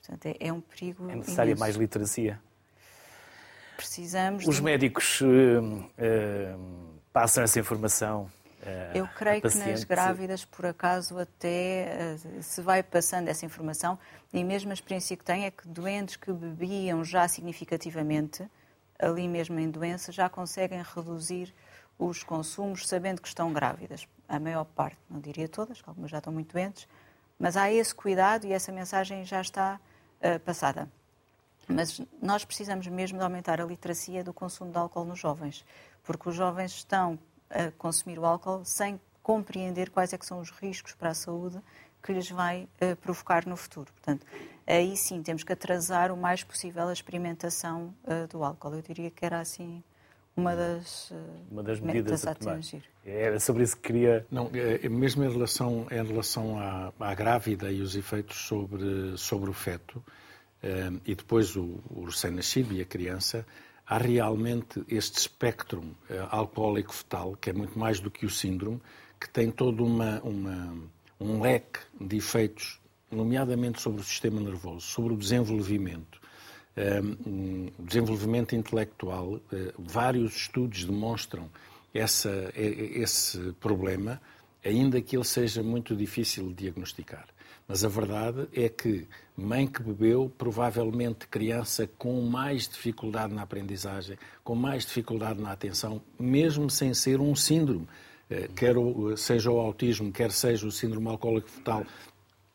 [0.00, 1.10] Portanto, é, é um perigo.
[1.10, 1.60] É necessária imenso.
[1.60, 2.40] mais literacia.
[3.76, 4.46] Precisamos.
[4.46, 4.62] Os de...
[4.62, 5.20] médicos.
[5.20, 8.30] Uh, uh passam essa informação
[8.62, 13.98] eh, eu creio que nas grávidas, por acaso, até eh, se vai passando essa informação
[14.32, 18.46] e mesmo a experiência que tem é que doentes que bebiam já significativamente,
[18.98, 21.54] ali mesmo em doença, já conseguem reduzir
[21.98, 24.06] os consumos sabendo que estão grávidas.
[24.28, 26.86] A maior parte, não diria todas, algumas já estão muito doentes,
[27.38, 29.80] mas há esse cuidado e essa mensagem já está
[30.20, 30.86] uh, passada.
[31.68, 35.64] Mas nós precisamos mesmo de aumentar a literacia do consumo de álcool nos jovens,
[36.06, 37.18] porque os jovens estão
[37.50, 41.60] a consumir o álcool sem compreender quais é que são os riscos para a saúde
[42.02, 43.92] que lhes vai uh, provocar no futuro.
[43.92, 44.24] Portanto,
[44.64, 48.74] aí sim temos que atrasar o mais possível a experimentação uh, do álcool.
[48.74, 49.82] Eu diria que era assim
[50.36, 51.14] uma das, uh,
[51.50, 52.60] uma das medidas a tomar.
[53.04, 54.24] Era sobre isso que queria.
[54.30, 54.48] Não,
[54.88, 60.02] mesmo em relação, em relação à, à grávida e os efeitos sobre, sobre o feto,
[61.04, 63.46] e depois o, o recém-nascido e a criança,
[63.86, 65.82] há realmente este espectro
[66.30, 68.80] alcoólico fetal, que é muito mais do que o síndrome,
[69.20, 70.76] que tem todo uma, uma,
[71.20, 76.20] um leque de efeitos, nomeadamente sobre o sistema nervoso, sobre o desenvolvimento,
[77.26, 79.40] um, desenvolvimento intelectual.
[79.52, 81.48] Eh, vários estudos demonstram
[81.94, 84.20] essa, esse problema,
[84.64, 87.26] ainda que ele seja muito difícil de diagnosticar.
[87.68, 94.16] Mas a verdade é que mãe que bebeu, provavelmente criança com mais dificuldade na aprendizagem,
[94.44, 97.88] com mais dificuldade na atenção, mesmo sem ser um síndrome.
[98.30, 98.76] Eh, quer
[99.16, 101.84] seja o autismo, quer seja o síndrome alcoólico fetal,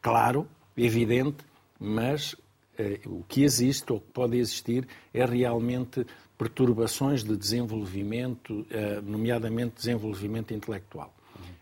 [0.02, 0.48] claro,
[0.78, 1.44] evidente,
[1.78, 2.36] mas
[2.78, 6.06] eh, o que existe ou que pode existir é realmente
[6.38, 11.14] perturbações de desenvolvimento, eh, nomeadamente desenvolvimento intelectual.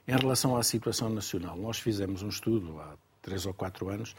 [0.07, 4.15] Em relação à situação nacional, nós fizemos um estudo há três ou quatro anos,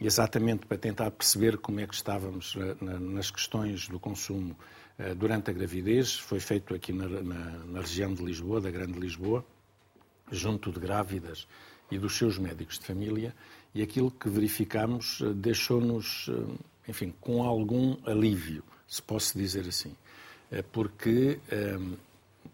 [0.00, 4.56] exatamente para tentar perceber como é que estávamos nas questões do consumo
[4.98, 6.14] eh, durante a gravidez.
[6.14, 9.44] Foi feito aqui na, na, na, região de Lisboa, da Grande Lisboa,
[10.30, 11.48] junto de grávidas
[11.90, 13.34] e dos seus médicos de família,
[13.74, 19.94] e aquilo que verificamos eh, deixou-nos, eh, enfim, com algum alívio, se posso dizer assim.
[20.70, 21.40] Porque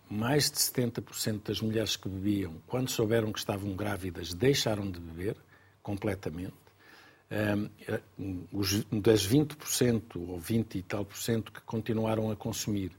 [0.09, 5.37] mais de 70% das mulheres que bebiam, quando souberam que estavam grávidas, deixaram de beber
[5.83, 6.55] completamente
[8.53, 12.91] os, das 20% ou 20 e tal por cento que continuaram a consumir,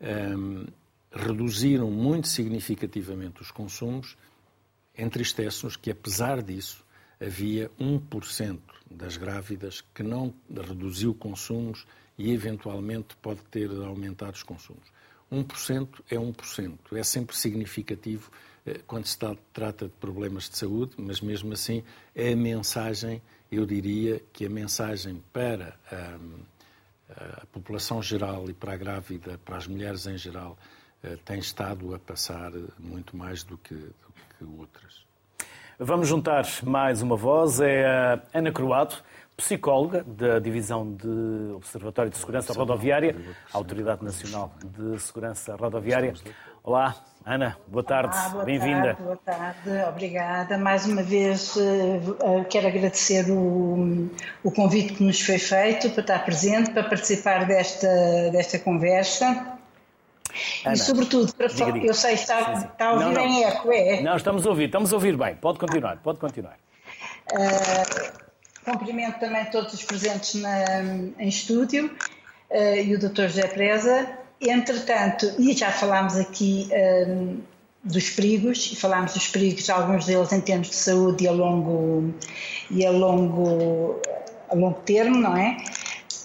[0.00, 0.66] um,
[1.10, 4.16] reduziram muito significativamente os consumos,
[4.96, 6.84] entristece-nos que, apesar disso,
[7.20, 8.58] havia 1%
[8.90, 11.86] das grávidas que não reduziu consumos
[12.18, 14.92] e, eventualmente, pode ter aumentado os consumos.
[15.32, 16.78] 1% é 1%.
[16.92, 18.30] É sempre significativo
[18.66, 19.18] eh, quando se
[19.52, 21.82] trata de problemas de saúde, mas mesmo assim
[22.14, 26.18] é a mensagem eu diria que a mensagem para a,
[27.42, 30.56] a população geral e para a grávida, para as mulheres em geral,
[31.02, 35.04] eh, tem estado a passar muito mais do que, do que outras.
[35.78, 38.96] Vamos juntar mais uma voz, é a Ana Croado,
[39.40, 43.16] psicóloga da Divisão de Observatório de Segurança Rodoviária,
[43.52, 46.12] Autoridade Nacional de Segurança Rodoviária.
[46.62, 48.98] Olá, Ana, boa tarde, bem-vinda.
[49.00, 50.58] Boa tarde, obrigada.
[50.58, 54.10] Mais uma vez eh, eh, quero agradecer o,
[54.44, 57.88] o convite que nos foi feito para estar presente, para participar desta,
[58.32, 59.58] desta conversa.
[60.66, 61.86] Ana, e sobretudo, para diga, diga.
[61.86, 63.22] eu sei, está, está a ouvir não, não.
[63.22, 64.02] em eco, é?
[64.02, 65.34] Não, estamos a ouvir, estamos a ouvir bem.
[65.34, 66.58] Pode continuar, pode continuar.
[67.32, 68.29] Uh,
[68.64, 70.82] cumprimento também todos os presentes na,
[71.18, 71.86] em estúdio
[72.50, 73.22] uh, e o Dr.
[73.22, 77.40] José Preza Entretanto, e já falámos aqui um,
[77.84, 82.14] dos perigos, e falámos dos perigos, alguns deles em termos de saúde e a longo,
[82.70, 84.00] e a longo,
[84.48, 85.58] a longo termo, não é?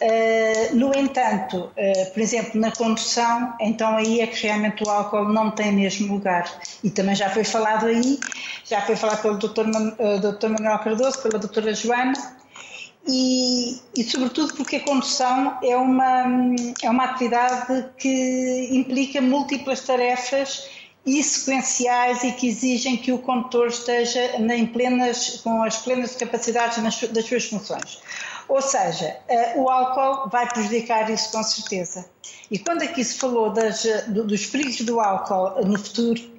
[0.02, 5.30] Uh, no entanto, uh, por exemplo, na condução, então aí é que realmente o álcool
[5.30, 6.52] não tem mesmo lugar.
[6.84, 8.20] E também já foi falado aí,
[8.66, 9.66] já foi falado pelo Dr.
[9.66, 10.50] Man, uh, Dr.
[10.50, 11.74] Manuel Cardoso, pela Dra.
[11.74, 12.36] Joana,
[13.08, 16.26] e, e, sobretudo porque a condução é uma,
[16.82, 20.68] é uma atividade que implica múltiplas tarefas
[21.06, 24.20] e sequenciais e que exigem que o condutor esteja
[24.74, 28.00] plenas, com as plenas capacidades nas, das suas funções.
[28.48, 32.06] Ou seja, uh, o álcool vai prejudicar isso com certeza.
[32.50, 36.36] E quando aqui se falou das, dos perigos do álcool no futuro,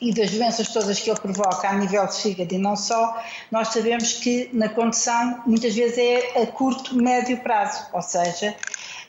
[0.00, 3.68] e das doenças todas que ele provoca a nível de fígado e não só, nós
[3.68, 8.56] sabemos que na condição muitas vezes é a curto, médio prazo, ou seja,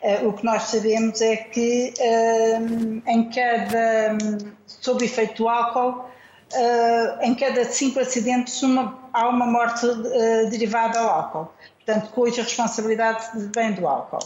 [0.02, 1.94] uh, o que nós sabemos é que
[3.08, 4.18] em cada,
[4.66, 6.12] sob efeito do álcool,
[6.54, 9.86] uh, em cada cinco acidentes uma, há uma morte
[10.50, 11.54] derivada ao álcool,
[11.86, 14.20] portanto, cuja responsabilidade vem do álcool.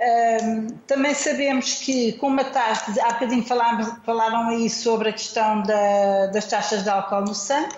[0.00, 5.62] Um, também sabemos que, com uma taxa, há bocadinho falaram, falaram aí sobre a questão
[5.62, 7.76] da, das taxas de álcool no sangue.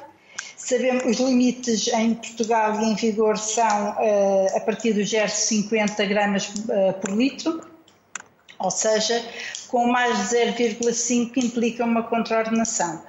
[0.56, 6.46] Sabemos os limites em Portugal e em vigor são uh, a partir dos 50 gramas
[6.48, 7.60] uh, por litro,
[8.56, 9.20] ou seja,
[9.66, 13.02] com mais de 0,5 implica uma contraordenação.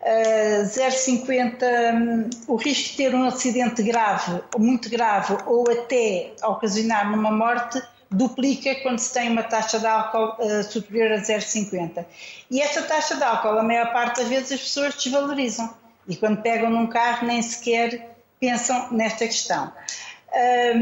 [0.00, 1.62] Uh, 0,50
[1.94, 7.82] um, o risco de ter um acidente grave, muito grave, ou até ocasionar numa morte,
[8.10, 12.04] duplica quando se tem uma taxa de álcool uh, superior a 0,50.
[12.50, 15.74] E esta taxa de álcool, a maior parte das vezes as pessoas desvalorizam.
[16.06, 19.72] E quando pegam num carro nem sequer pensam nesta questão.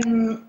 [0.04, 0.45] Um,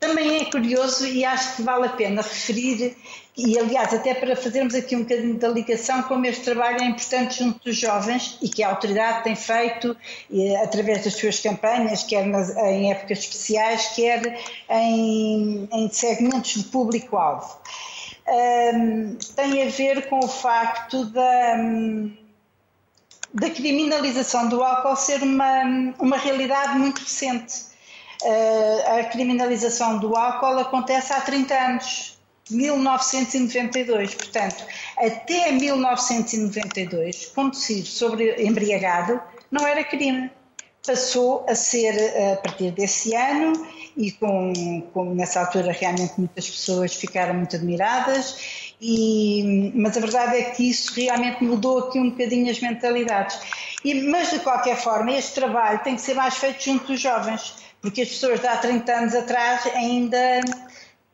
[0.00, 2.96] também é curioso e acho que vale a pena referir,
[3.36, 7.38] e aliás, até para fazermos aqui um bocadinho da ligação, como este trabalho é importante
[7.38, 9.96] junto dos jovens e que a autoridade tem feito
[10.62, 17.58] através das suas campanhas, quer nas, em épocas especiais, quer em, em segmentos de público-alvo.
[18.26, 21.56] Um, tem a ver com o facto da,
[23.32, 27.67] da criminalização do álcool ser uma, uma realidade muito recente.
[28.22, 32.18] Uh, a criminalização do álcool acontece há 30 anos,
[32.50, 34.14] 1992.
[34.14, 34.64] Portanto,
[34.96, 40.30] até 1992, conduzir sobre embriagado não era crime.
[40.86, 41.94] Passou a ser
[42.32, 43.52] a partir desse ano
[43.96, 50.36] e com, com nessa altura realmente muitas pessoas ficaram muito admiradas e, mas a verdade
[50.36, 53.38] é que isso realmente mudou aqui um bocadinho as mentalidades.
[53.84, 57.54] E, mas de qualquer forma, este trabalho tem que ser mais feito junto dos jovens
[57.80, 60.40] porque as pessoas de há 30 anos atrás ainda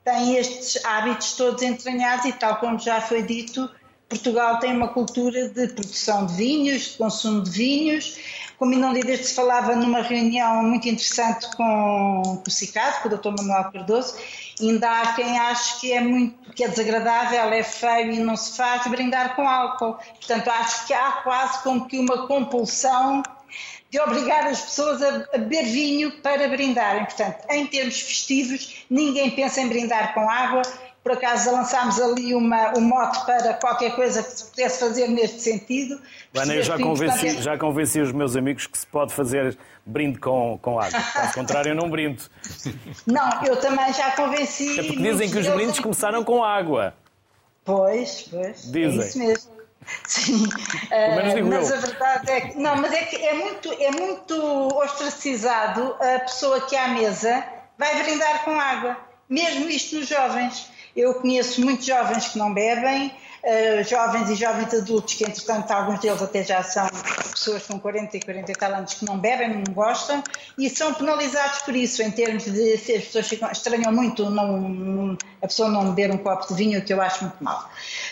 [0.04, 3.68] têm estes hábitos todos entranhados e, tal como já foi dito,
[4.08, 8.16] Portugal tem uma cultura de produção de vinhos, de consumo de vinhos.
[8.58, 13.16] Como não desde se falava numa reunião muito interessante com, com o CICAD, com o
[13.16, 13.30] Dr.
[13.30, 14.14] Manuel Cardoso,
[14.60, 18.56] ainda há quem ache que é muito que é desagradável, é feio e não se
[18.56, 19.94] faz brindar com álcool.
[19.94, 23.22] Portanto, acho que há quase como que uma compulsão
[23.94, 27.04] de obrigar as pessoas a, a beber vinho para brindarem.
[27.04, 30.62] Portanto, em termos festivos, ninguém pensa em brindar com água.
[31.00, 35.42] Por acaso lançámos ali uma, um mote para qualquer coisa que se pudesse fazer neste
[35.42, 36.00] sentido.
[36.34, 37.42] Ana, eu já convenci, é...
[37.42, 41.00] já convenci os meus amigos que se pode fazer brinde com, com água.
[41.00, 42.20] Caso contrário, eu não brindo.
[43.06, 44.80] Não, eu também já convenci.
[44.80, 46.94] É porque dizem que os brindes começaram com água.
[47.64, 48.72] Pois, pois.
[48.72, 49.00] Dizem.
[49.00, 49.63] É isso mesmo.
[50.06, 51.76] Sim, uh, mas eu.
[51.76, 54.34] a verdade é que não, mas é que é muito, é muito
[54.78, 57.44] ostracizado a pessoa que à mesa
[57.78, 58.96] vai brindar com água,
[59.28, 60.70] mesmo isto nos jovens.
[60.96, 63.12] Eu conheço muitos jovens que não bebem,
[63.44, 66.88] uh, jovens e jovens adultos, que entretanto alguns deles até já são
[67.30, 70.22] pessoas com 40 e 40 e tal anos que não bebem, não gostam,
[70.58, 75.46] e são penalizados por isso, em termos de as pessoas ficam, estranham muito não, a
[75.46, 77.70] pessoa não beber um copo de vinho, que eu acho muito mal.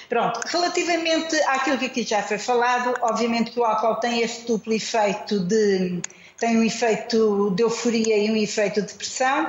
[0.09, 4.73] Pronto, relativamente àquilo que aqui já foi falado, obviamente que o álcool tem este duplo
[4.73, 6.03] efeito de
[6.39, 9.49] tem um efeito de euforia e um efeito de depressão.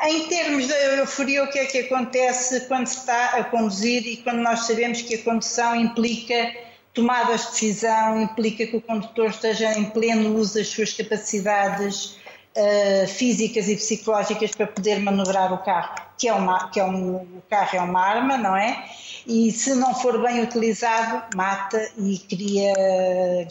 [0.00, 4.16] Em termos da euforia, o que é que acontece quando se está a conduzir e
[4.18, 6.54] quando nós sabemos que a condução implica
[6.94, 12.16] tomadas de decisão, implica que o condutor esteja em pleno uso das suas capacidades
[12.56, 17.16] uh, físicas e psicológicas para poder manobrar o carro, que é uma, que é um,
[17.16, 18.84] o carro é uma arma, não é?
[19.26, 22.72] E se não for bem utilizado, mata e cria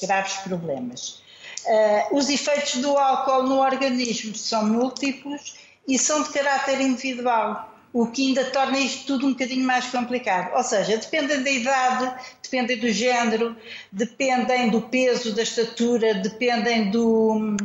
[0.01, 1.21] graves problemas.
[1.65, 8.07] Uh, os efeitos do álcool no organismo são múltiplos e são de caráter individual, o
[8.07, 10.53] que ainda torna isto tudo um bocadinho mais complicado.
[10.55, 12.13] Ou seja, dependem da idade,
[12.43, 13.55] dependem do género,
[13.91, 17.55] dependem do peso, da estatura, dependem do,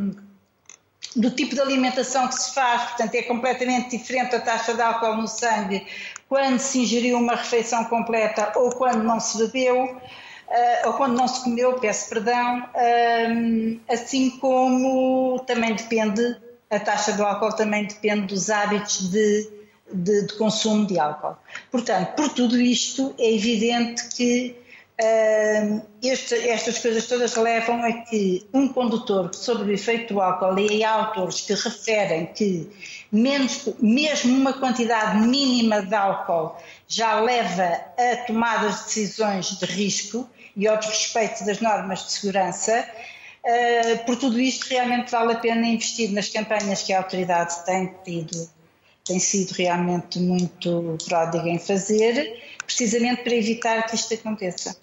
[1.17, 5.17] do tipo de alimentação que se faz, portanto é completamente diferente a taxa de álcool
[5.17, 5.85] no sangue
[6.33, 11.29] quando se ingeriu uma refeição completa ou quando não se bebeu, uh, ou quando não
[11.29, 16.35] se comeu, peço perdão, uh, assim como também depende
[16.73, 19.49] a taxa do álcool também depende dos hábitos de,
[19.93, 21.37] de, de consumo de álcool.
[21.71, 24.57] Portanto, por tudo isto, é evidente que
[24.99, 30.59] uh, este, estas coisas todas levam a que um condutor sob o efeito do álcool,
[30.59, 32.71] e há autores que referem que
[33.13, 36.57] menos, mesmo uma quantidade mínima de álcool
[36.89, 37.69] já leva
[37.99, 42.89] a tomadas de decisões de risco e ao desrespeito das normas de segurança,
[43.45, 47.93] Uh, por tudo isto, realmente vale a pena investir nas campanhas que a autoridade tem
[48.05, 48.49] tido,
[49.05, 54.77] tem sido realmente muito pródiga em fazer, precisamente para evitar que isto aconteça.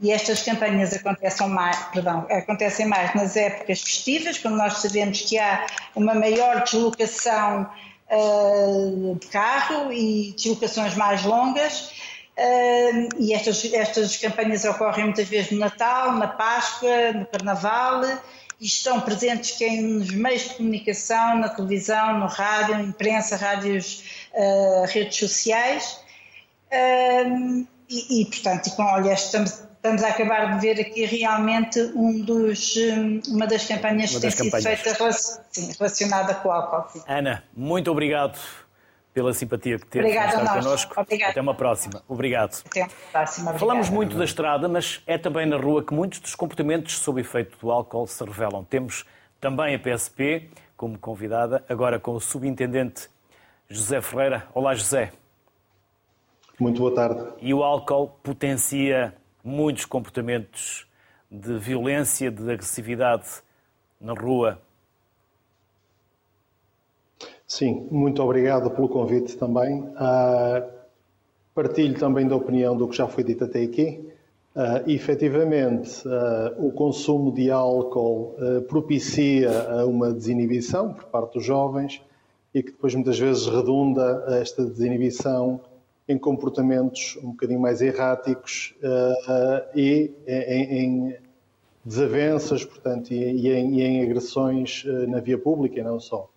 [0.00, 5.38] E estas campanhas acontecem mais, perdão, acontecem mais nas épocas festivas, quando nós sabemos que
[5.38, 7.68] há uma maior deslocação
[8.10, 11.90] uh, de carro e deslocações mais longas,
[12.36, 18.02] Uh, e estas, estas campanhas ocorrem muitas vezes no Natal, na Páscoa, no Carnaval
[18.60, 24.02] e estão presentes quem nos meios de comunicação, na televisão, no rádio, na imprensa, rádios,
[24.32, 26.02] uh, redes sociais
[26.74, 31.78] Um, e, e, portanto, e com, olha, estamos, estamos a acabar de ver aqui realmente
[31.94, 32.74] um dos,
[33.28, 37.04] uma das campanhas uma das que tem sido feita relacionada com o álcool.
[37.06, 38.38] Ana, muito obrigado
[39.14, 41.00] pela simpatia que teve Obrigada estar connosco.
[41.00, 41.30] Obrigada.
[41.30, 42.02] Até uma próxima.
[42.08, 42.62] Obrigado.
[42.66, 43.50] Até uma próxima.
[43.50, 43.58] Obrigada.
[43.60, 47.56] Falamos muito da estrada, mas é também na rua que muitos dos comportamentos sob efeito
[47.58, 48.64] do álcool se revelam.
[48.64, 49.06] Temos
[49.40, 53.08] também a PSP como convidada, agora com o subintendente
[53.68, 54.48] José Ferreira.
[54.52, 55.12] Olá, José.
[56.58, 57.24] Muito boa tarde.
[57.40, 60.86] E o álcool potencia muitos comportamentos
[61.30, 63.28] de violência, de agressividade
[64.00, 64.60] na rua,
[67.46, 69.80] Sim, muito obrigado pelo convite também.
[69.80, 70.74] Uh,
[71.54, 74.04] partilho também da opinião do que já foi dito até aqui.
[74.54, 79.50] Uh, efetivamente, uh, o consumo de álcool uh, propicia
[79.84, 82.00] uma desinibição por parte dos jovens
[82.54, 85.60] e que depois muitas vezes redunda esta desinibição
[86.08, 88.74] em comportamentos um bocadinho mais erráticos
[89.74, 91.16] e em, em,
[91.84, 96.28] desavenças, portanto, e, e, em, e em, agressões na via pública e não só.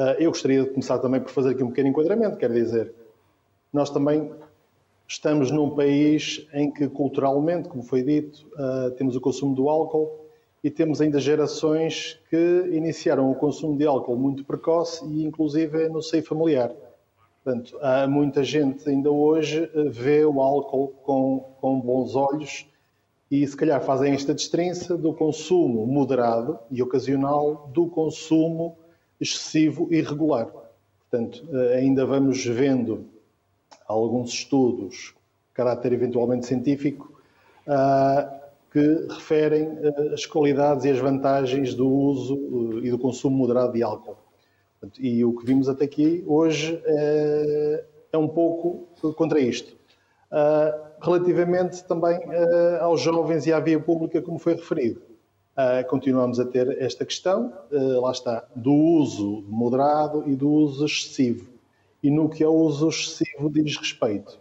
[0.00, 2.94] Ah, eu gostaria de começar também por fazer aqui um pequeno enquadramento, quer dizer,
[3.72, 4.30] nós também
[5.08, 10.24] estamos num país em que culturalmente, como foi dito, ah, temos o consumo do álcool
[10.62, 16.00] e temos ainda gerações que iniciaram o consumo de álcool muito precoce e inclusive no
[16.00, 16.72] seio familiar.
[17.42, 22.68] Portanto, há muita gente ainda hoje ah, vê o álcool com, com bons olhos
[23.28, 28.76] e se calhar fazem esta destrinça do consumo moderado e ocasional do consumo
[29.20, 30.48] excessivo e irregular.
[31.10, 33.06] Portanto, eh, ainda vamos vendo
[33.86, 35.14] alguns estudos
[35.54, 37.20] caráter eventualmente científico
[37.66, 38.40] ah,
[38.70, 43.72] que referem eh, as qualidades e as vantagens do uso eh, e do consumo moderado
[43.72, 44.16] de álcool.
[45.00, 49.76] E o que vimos até aqui hoje é, é um pouco contra isto.
[50.30, 52.18] Ah, relativamente também
[52.80, 55.00] aos jovens e à via pública, como foi referido.
[55.58, 60.86] Uh, continuamos a ter esta questão, uh, lá está, do uso moderado e do uso
[60.86, 61.48] excessivo.
[62.00, 64.38] E no que ao uso excessivo diz respeito,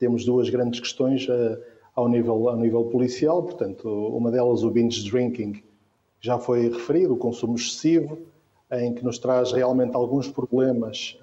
[0.00, 1.62] temos duas grandes questões uh,
[1.94, 5.62] ao, nível, ao nível policial, portanto, uma delas o binge drinking,
[6.20, 8.18] já foi referido, o consumo excessivo,
[8.72, 11.16] em que nos traz realmente alguns problemas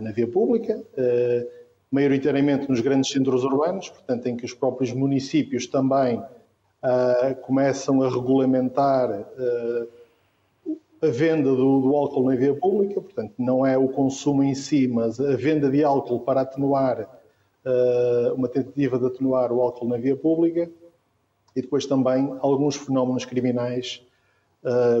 [0.00, 0.82] na via pública,
[1.92, 6.22] maioritariamente nos grandes centros urbanos, portanto, em que os próprios municípios também
[6.82, 9.88] uh, começam a regulamentar uh,
[11.02, 14.86] a venda do, do, álcool na via pública, portanto, não é o consumo em si,
[14.86, 17.08] mas a venda de álcool para atenuar,
[17.64, 20.70] uh, uma tentativa de atenuar o álcool na via pública,
[21.56, 24.06] e depois também alguns fenómenos criminais,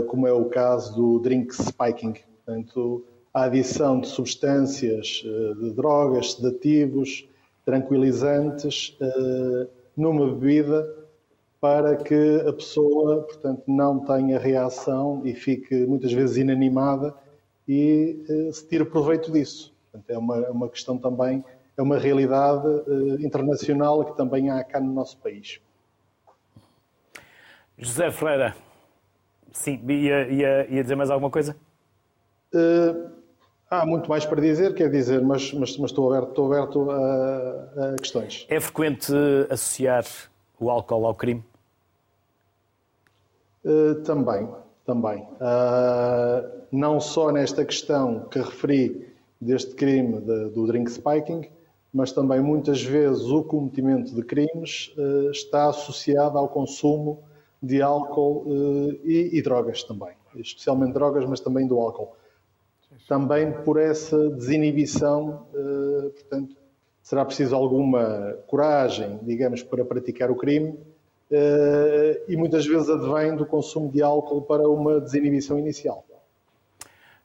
[0.08, 5.22] como é o caso do drink spiking, portanto, a adição de substâncias,
[5.60, 7.28] de drogas, sedativos,
[7.64, 8.98] tranquilizantes,
[9.96, 10.99] numa bebida
[11.60, 17.14] para que a pessoa, portanto, não tenha reação e fique muitas vezes inanimada
[17.68, 19.72] e uh, se tire proveito disso.
[19.92, 21.44] Portanto, é uma, é uma questão também,
[21.76, 25.60] é uma realidade uh, internacional que também há cá no nosso país.
[27.76, 28.56] José Ferreira,
[29.52, 31.54] sim, ia, ia, ia dizer mais alguma coisa?
[32.54, 33.10] Uh,
[33.70, 37.94] há muito mais para dizer, quer dizer, mas, mas, mas estou aberto, estou aberto a,
[37.94, 38.46] a questões.
[38.48, 39.12] É frequente
[39.50, 40.04] associar
[40.58, 41.44] o álcool ao crime?
[43.64, 44.48] Uh, também,
[44.86, 45.22] também.
[45.22, 51.48] Uh, não só nesta questão que referi deste crime de, do drink spiking,
[51.92, 57.22] mas também muitas vezes o cometimento de crimes uh, está associado ao consumo
[57.62, 58.46] de álcool
[59.04, 62.16] e, e, drogas também, especialmente drogas, mas também do álcool.
[63.06, 65.46] Também por essa desinibição,
[66.14, 66.56] portanto,
[67.02, 70.89] será preciso alguma coragem, digamos, para praticar o crime, eh,
[71.30, 76.04] e muitas vezes advém do consumo de álcool para uma desinibição inicial.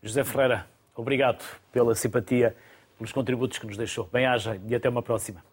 [0.02, 2.56] José Ferreira, obrigado pela simpatia,
[2.98, 4.08] pelos contributos que nos deixou.
[4.12, 5.44] Bem-aja e até uma próxima.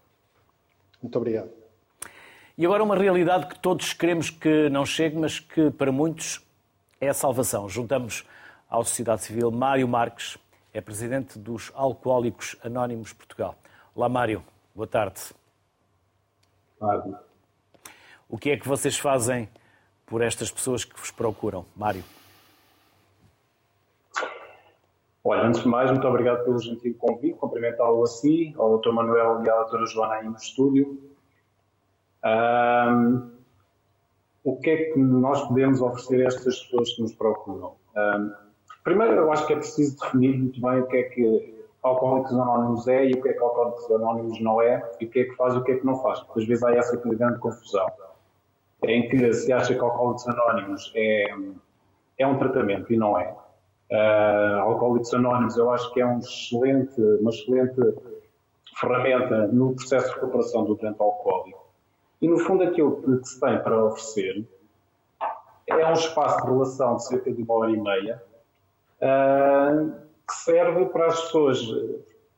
[1.02, 1.50] Muito obrigado.
[2.56, 6.46] E agora uma realidade que todos queremos que não chegue, mas que para muitos
[7.00, 7.68] é a salvação.
[7.68, 8.26] Juntamos
[8.70, 10.36] à sociedade civil Mário Marques,
[10.72, 13.56] é presidente dos Alcoólicos Anónimos Portugal.
[13.94, 14.44] Olá, Mário.
[14.74, 15.20] Boa tarde.
[16.78, 17.31] Boa tarde.
[18.32, 19.46] O que é que vocês fazem
[20.06, 21.66] por estas pessoas que vos procuram?
[21.76, 22.02] Mário.
[25.22, 28.90] Olha, antes de mais, muito obrigado pelo gentil convite, cumprimentá-lo a si, ao Dr.
[28.92, 29.84] Manuel e à Dra.
[29.84, 30.98] Joana aí no estúdio.
[32.24, 33.30] Um,
[34.44, 37.74] o que é que nós podemos oferecer a estas pessoas que nos procuram?
[37.94, 38.32] Um,
[38.82, 42.88] primeiro, eu acho que é preciso definir muito bem o que é que, Alcoólicos Anónimos
[42.88, 45.36] é e o que é que Alcoólicos Anónimos não é e o que é que
[45.36, 46.20] faz e o que é que não faz.
[46.20, 47.86] Porque às vezes há essa grande confusão
[48.84, 51.26] em que se acha que Alcoólicos Anónimos é,
[52.18, 53.34] é um tratamento e não é.
[53.90, 57.80] Uh, Alcoólicos Anónimos eu acho que é um excelente, uma excelente
[58.80, 61.62] ferramenta no processo de recuperação do doente alcoólico.
[62.20, 64.46] E no fundo aquilo que se tem para oferecer
[65.66, 68.22] é um espaço de relação de cerca de uma hora e meia
[69.00, 69.92] uh,
[70.26, 71.58] que serve para as pessoas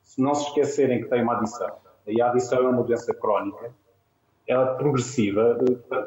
[0.03, 1.75] se não se esquecerem que têm uma adição.
[2.07, 3.73] E a adição é uma doença crónica,
[4.47, 5.57] ela é progressiva.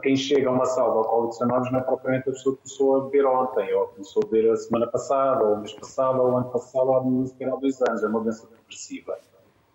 [0.03, 2.97] Quem chega a uma sala de alcoólicos anónimos não é propriamente a pessoa que começou
[2.97, 6.31] a beber ontem, ou começou a beber a semana passada, ou o mês passado, ou
[6.31, 8.03] o ano passado, ou sequer há dois anos.
[8.03, 9.19] É uma doença progressiva.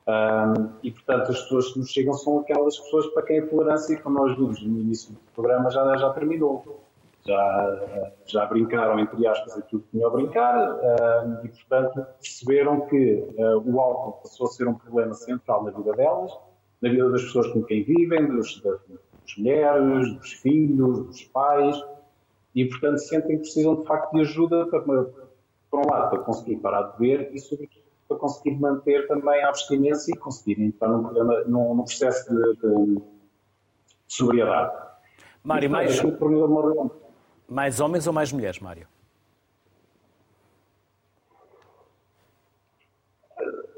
[0.06, 4.02] Um, e, portanto, as pessoas que nos chegam são aquelas pessoas para quem a tolerância,
[4.02, 6.82] como nós vimos no início do programa, já, já terminou.
[7.26, 10.78] Já, já brincaram, entre aspas, aquilo que tinham a brincar
[11.42, 15.94] e, portanto, perceberam que uh, o álcool passou a ser um problema central na vida
[15.94, 16.38] delas,
[16.84, 21.82] na vida das pessoas com quem vivem, dos, das, das mulheres, dos filhos, dos pais,
[22.54, 26.58] e, portanto, sentem que precisam, de facto, de ajuda para, por um lado, para conseguir
[26.58, 31.04] parar de beber e, sobretudo, para conseguir manter também a abstinência e conseguir entrar num,
[31.48, 33.02] num, num processo de, de, de
[34.06, 34.76] sobriedade.
[35.42, 36.02] Mário, mais,
[37.48, 38.88] mais homens ou mais mulheres, Mário?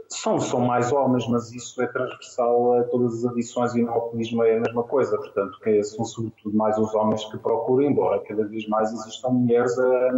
[0.08, 4.44] São, são mais homens, mas isso é transversal a todas as adições e no alcoolismo
[4.44, 5.18] é a mesma coisa.
[5.18, 9.78] Portanto, que são sobretudo mais os homens que procuram, embora cada vez mais existam mulheres
[9.80, 10.12] a,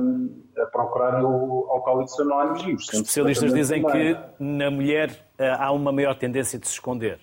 [0.61, 2.63] a procurarem o Alcoólicos Anónimos.
[2.63, 4.15] E os especialistas dizem também.
[4.15, 7.19] que na mulher eh, há uma maior tendência de se esconder.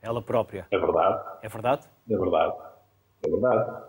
[0.00, 0.66] Ela própria.
[0.70, 1.22] É verdade.
[1.42, 1.82] É verdade?
[2.08, 2.54] É verdade.
[3.24, 3.82] É verdade.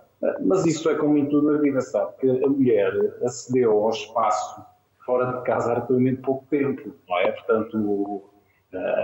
[0.46, 2.14] Mas isso é como em tudo na vida, sabe?
[2.18, 4.64] Que a mulher acedeu ao espaço
[5.06, 7.32] fora de casa há relativamente pouco tempo, não é?
[7.32, 8.24] Portanto,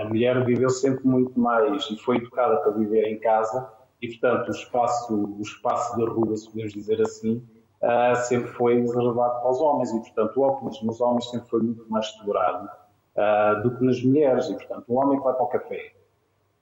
[0.00, 3.70] a mulher viveu sempre muito mais e foi educada para viver em casa
[4.02, 7.46] e, portanto, o espaço, o espaço da rua, se podemos dizer assim,
[7.82, 11.60] uh, sempre foi reservado para os homens e, portanto, o óculos nos homens sempre foi
[11.60, 15.42] muito mais explorado uh, do que nas mulheres e, portanto, o homem que vai para
[15.42, 15.92] o café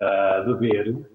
[0.03, 1.07] uh, beber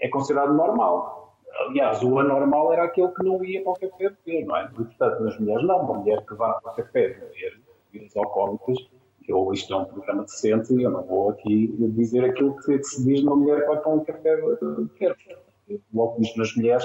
[0.00, 1.25] é considerado normal.
[1.60, 4.64] Aliás, o anormal era aquele que não ia para o café beber, não é?
[4.66, 5.80] E, portanto, nas mulheres, não.
[5.80, 7.60] Uma mulher que vá para o café beber
[7.92, 8.78] bebidas alcoólicas,
[9.26, 12.84] eu, isto é um programa decente e eu não vou aqui dizer aquilo que, que
[12.84, 15.38] se diz numa mulher que vai para um café beber.
[15.92, 16.84] O alcoolismo nas mulheres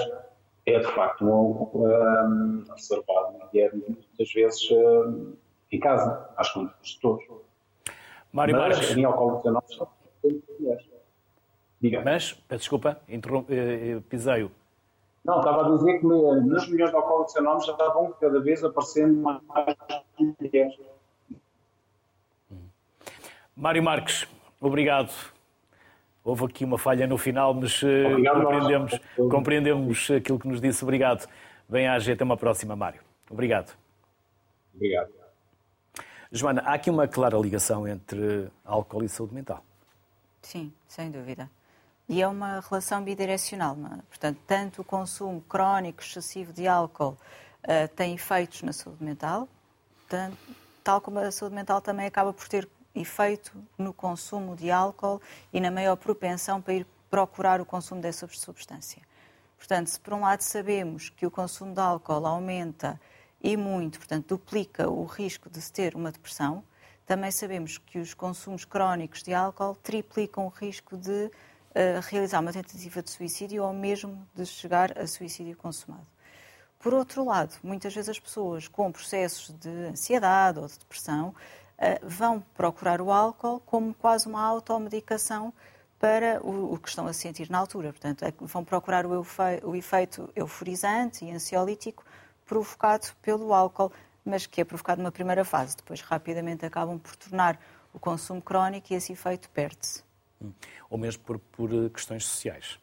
[0.66, 5.34] é, de facto, um, um, reservado e é muitas vezes um,
[5.70, 7.24] em casa, às contas de todos.
[8.32, 8.96] Mário Mas, Marques.
[8.96, 9.88] em alcoólicos anónimos,
[10.58, 10.86] mulheres.
[11.80, 12.02] Diga.
[12.04, 14.50] Mas, desculpa, interrompe, eh, pisei-o.
[15.24, 19.20] Não, estava a dizer que nos milhões de alcoólicos anónimos já estavam cada vez aparecendo
[19.20, 19.40] mais
[20.40, 20.74] mulheres.
[23.54, 24.26] Mário Marques,
[24.60, 25.12] obrigado.
[26.24, 29.30] Houve aqui uma falha no final, mas eh, Obrigado, compreendemos, nós.
[29.30, 30.84] compreendemos aquilo que nos disse.
[30.84, 31.28] Obrigado.
[31.68, 33.00] Bem à até uma próxima, Mário.
[33.30, 33.76] Obrigado.
[34.74, 35.10] Obrigado.
[36.30, 39.62] Joana, há aqui uma clara ligação entre álcool e saúde mental.
[40.40, 41.48] Sim, sem dúvida.
[42.12, 43.74] E é uma relação bidirecional.
[43.90, 44.02] É?
[44.02, 47.16] Portanto, tanto o consumo crónico excessivo de álcool
[47.64, 49.48] uh, tem efeitos na saúde mental,
[50.10, 50.36] tanto,
[50.84, 55.22] tal como a saúde mental também acaba por ter efeito no consumo de álcool
[55.54, 59.00] e na maior propensão para ir procurar o consumo dessa substância.
[59.56, 63.00] Portanto, se por um lado sabemos que o consumo de álcool aumenta
[63.42, 66.62] e muito, portanto, duplica o risco de se ter uma depressão,
[67.06, 71.30] também sabemos que os consumos crónicos de álcool triplicam o risco de
[72.02, 76.06] realizar uma tentativa de suicídio ou mesmo de chegar a suicídio consumado.
[76.82, 81.34] Por outro lado, muitas vezes as pessoas com processos de ansiedade ou de depressão uh,
[82.02, 85.54] vão procurar o álcool como quase uma automedicação
[86.00, 87.92] para o, o, que estão a sentir na altura.
[87.92, 89.24] Portanto, é vão procurar o,
[89.62, 92.04] o efeito euforizante e ansiolítico
[92.44, 93.92] provocado pelo álcool,
[94.24, 95.76] mas que é provocado numa primeira fase.
[95.76, 97.60] Depois, rapidamente, acabam por tornar
[97.94, 100.02] o consumo crónico e esse efeito perde-se.
[100.90, 102.78] Ou mesmo por, por eh, questões sociais.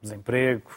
[0.00, 0.70] Desemprego.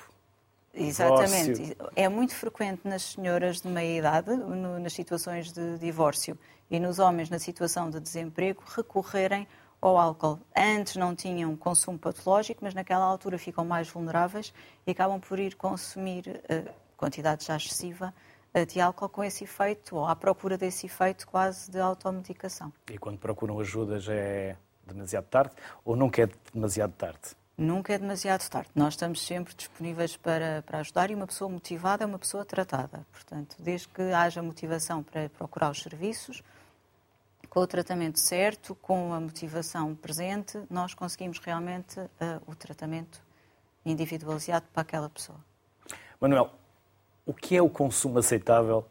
[0.73, 1.53] Exatamente.
[1.53, 1.91] Divórcio.
[1.95, 6.37] É muito frequente nas senhoras de meia idade, no, nas situações de divórcio,
[6.69, 9.47] e nos homens na situação de desemprego, recorrerem
[9.79, 10.39] ao álcool.
[10.55, 14.53] Antes não tinham consumo patológico, mas naquela altura ficam mais vulneráveis
[14.87, 18.13] e acabam por ir consumir uh, quantidade já excessiva
[18.55, 22.71] uh, de álcool com esse efeito, ou à procura desse efeito quase de automedicação.
[22.89, 24.55] E quando procuram ajuda já é
[24.85, 25.53] demasiado tarde
[25.83, 27.35] ou nunca é demasiado tarde?
[27.57, 28.69] Nunca é demasiado tarde.
[28.73, 33.05] Nós estamos sempre disponíveis para, para ajudar e uma pessoa motivada é uma pessoa tratada.
[33.11, 36.43] Portanto, desde que haja motivação para procurar os serviços,
[37.53, 42.09] Com o tratamento certo, com a motivação presente, nós conseguimos realmente uh,
[42.47, 43.21] o tratamento
[43.85, 45.37] individualizado para aquela pessoa.
[46.19, 46.49] Manuel,
[47.27, 48.87] o que é o consumo aceitável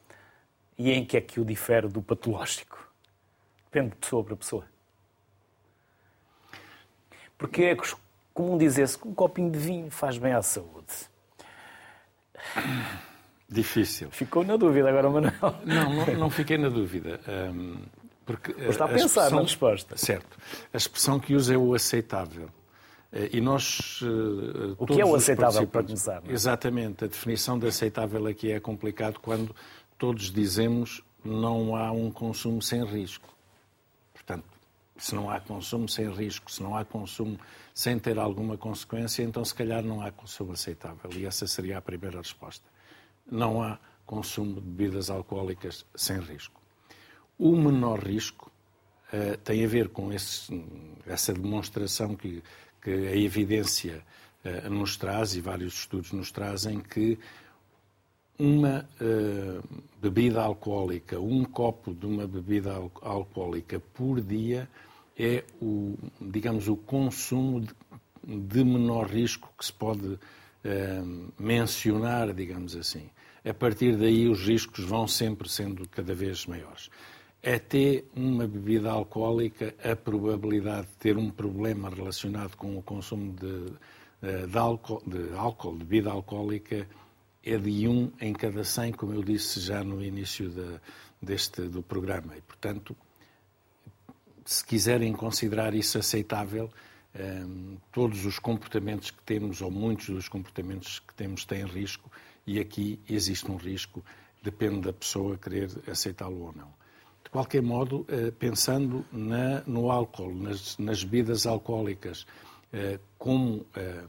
[0.78, 2.88] e em que é que o difere do patológico?
[3.64, 4.64] Depende de pessoa para pessoa.
[7.43, 7.76] Porque é
[8.32, 10.86] comum dizer-se que um copinho de vinho faz bem à saúde.
[13.49, 14.12] Difícil.
[14.12, 15.34] Ficou na dúvida agora, Manuel.
[15.64, 17.20] Não, não, não fiquei na dúvida.
[17.53, 17.82] Um,
[18.24, 19.97] porque está a, a pensar expressão, na resposta.
[19.97, 20.38] Certo.
[20.72, 22.49] A expressão que usa é o aceitável.
[23.12, 24.01] Eh, e nós.
[24.01, 26.22] Eh, o que é o aceitável para começar?
[26.24, 26.32] É?
[26.32, 27.05] Exatamente.
[27.05, 29.55] A definição de aceitável aqui é complicado quando
[29.99, 33.28] todos dizemos não há um consumo sem risco.
[34.14, 34.45] Portanto,
[35.03, 37.36] se não há consumo sem risco, se não há consumo
[37.74, 41.11] sem ter alguma consequência, então se calhar não há consumo aceitável.
[41.12, 42.64] E essa seria a primeira resposta.
[43.28, 46.62] Não há consumo de bebidas alcoólicas sem risco.
[47.36, 48.48] O menor risco
[49.12, 50.64] uh, tem a ver com esse,
[51.05, 52.40] essa demonstração que,
[52.80, 54.05] que a evidência
[54.44, 57.18] uh, nos traz, e vários estudos nos trazem, que
[58.38, 64.68] uma uh, bebida alcoólica, um copo de uma bebida al alcoólica por dia
[65.18, 67.66] é o, digamos, o consumo
[68.24, 73.10] de, menor risco que se pode uh, mencionar, digamos assim.
[73.44, 76.88] A partir daí os riscos vão sempre sendo cada vez maiores.
[77.44, 83.72] Até uma bebida alcoólica, a probabilidade de ter um problema relacionado com o consumo de,
[84.22, 86.86] eh, de, álcool, de álcool, de bebida alcoólica,
[87.44, 90.80] é de um em cada 100, como eu disse já no início de,
[91.20, 92.36] deste, do programa.
[92.36, 92.96] E, portanto,
[94.45, 96.70] se quiserem considerar isso aceitável,
[97.14, 102.11] um, todos os comportamentos que temos, ou muitos dos comportamentos que temos, têm risco,
[102.47, 104.05] e aqui existe um risco,
[104.43, 106.68] depende da pessoa querer aceitá-lo ou não.
[107.22, 112.22] De qualquer modo, uh, pensando na, no álcool, nas, nas, bebidas alcoólicas,
[112.72, 114.09] uh, como uh,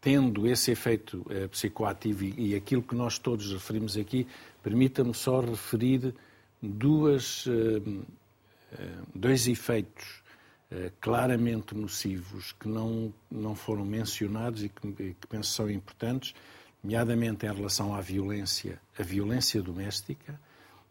[0.00, 4.28] tendo esse efeito psicoativo e, aquilo que nós todos referimos aqui,
[4.62, 6.14] permita-me só referir
[6.62, 7.82] duas eh,
[9.14, 10.22] dois efeitos
[10.70, 16.34] eh, claramente nocivos que não, não foram mencionados e que, que penso são importantes,
[16.84, 20.38] nomeadamente em relação à violência, a violência doméstica.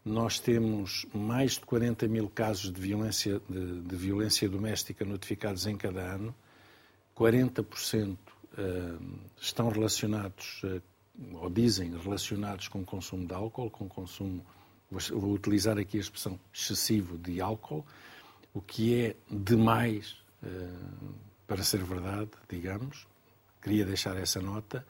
[0.04, 5.76] Nós temos mais de 40 mil casos de violência, de, de violência doméstica notificados em
[5.76, 6.34] cada ano.
[7.16, 8.16] 40%
[8.56, 8.96] eh,
[9.40, 10.62] estão relacionados,
[11.34, 14.44] ou dizem relacionados com o consumo de álcool, com o consumo
[14.90, 17.84] vou utilizar aqui a expressão excessivo de álcool,
[18.54, 21.14] o que é demais uh,
[21.46, 23.06] para ser verdade, digamos.
[23.62, 24.86] Queria deixar essa nota.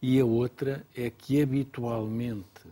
[0.00, 2.66] E a outra é que habitualmente,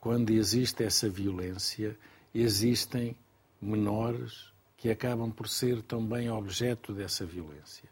[0.00, 1.96] quando existe essa violência,
[2.34, 3.16] existem
[3.60, 7.88] menores que acabam por ser também objeto dessa violência.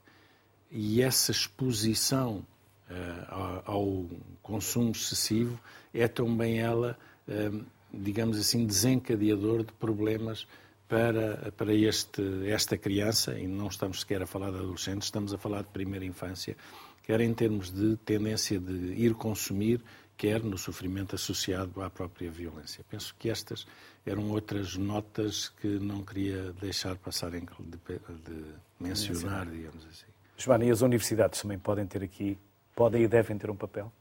[0.70, 2.46] E essa exposição
[2.88, 4.06] uh, ao
[4.42, 5.60] consumo excessivo
[5.92, 10.46] é também ela uh, digamos assim, desencadeador de problemas
[10.88, 15.38] para, para este, esta criança, e não estamos sequer a falar de adolescentes, estamos a
[15.38, 16.56] falar de primeira infância,
[17.02, 19.80] quer em termos de tendência de ir consumir,
[20.16, 22.84] quer no sofrimento associado à própria violência.
[22.90, 23.66] Penso que estas
[24.04, 27.78] eram outras notas que não queria deixar passar em, de,
[28.24, 28.44] de
[28.78, 30.06] mencionar, digamos assim.
[30.36, 32.36] Joana, e as universidades também podem ter aqui,
[32.74, 33.92] podem e devem ter um papel?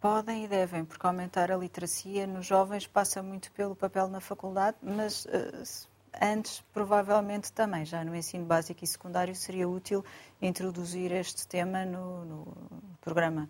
[0.00, 4.76] Podem e devem, porque aumentar a literacia nos jovens passa muito pelo papel na faculdade,
[4.82, 5.88] mas uh,
[6.20, 10.04] antes, provavelmente também, já no ensino básico e secundário, seria útil
[10.40, 12.56] introduzir este tema no, no
[13.00, 13.48] programa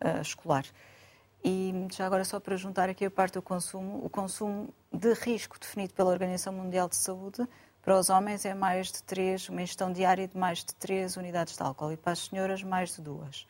[0.00, 0.64] uh, escolar.
[1.42, 5.58] E já agora, só para juntar aqui a parte do consumo, o consumo de risco
[5.58, 7.48] definido pela Organização Mundial de Saúde
[7.82, 11.56] para os homens é mais de três, uma ingestão diária de mais de três unidades
[11.56, 13.46] de álcool e para as senhoras mais de duas.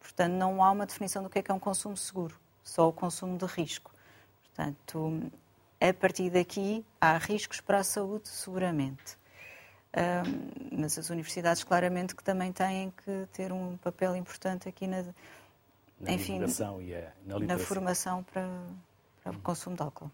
[0.00, 2.92] Portanto, não há uma definição do que é que é um consumo seguro, só o
[2.92, 3.90] consumo de risco.
[4.44, 5.30] Portanto,
[5.80, 9.16] a partir daqui há riscos para a saúde, seguramente.
[9.96, 15.02] Um, mas as universidades claramente que também têm que ter um papel importante aqui na,
[15.98, 16.40] na enfim,
[16.80, 18.46] e a, na, na formação para,
[19.22, 20.10] para o consumo de álcool.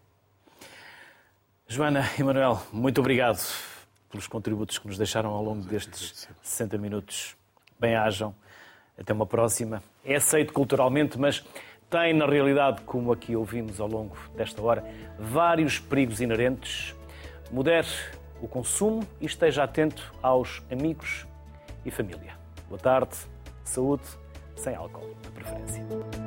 [1.67, 3.43] Joana e Manuel, muito obrigado
[4.09, 7.35] pelos contributos que nos deixaram ao longo destes 60 minutos.
[7.79, 8.33] Bem-ajam.
[8.97, 9.83] Até uma próxima.
[10.03, 11.43] É aceito culturalmente, mas
[11.89, 14.83] tem, na realidade, como aqui ouvimos ao longo desta hora,
[15.19, 16.95] vários perigos inerentes.
[17.51, 17.87] Modere
[18.41, 21.25] o consumo e esteja atento aos amigos
[21.85, 22.33] e família.
[22.67, 23.15] Boa tarde,
[23.63, 24.03] saúde,
[24.55, 26.24] sem álcool, de preferência.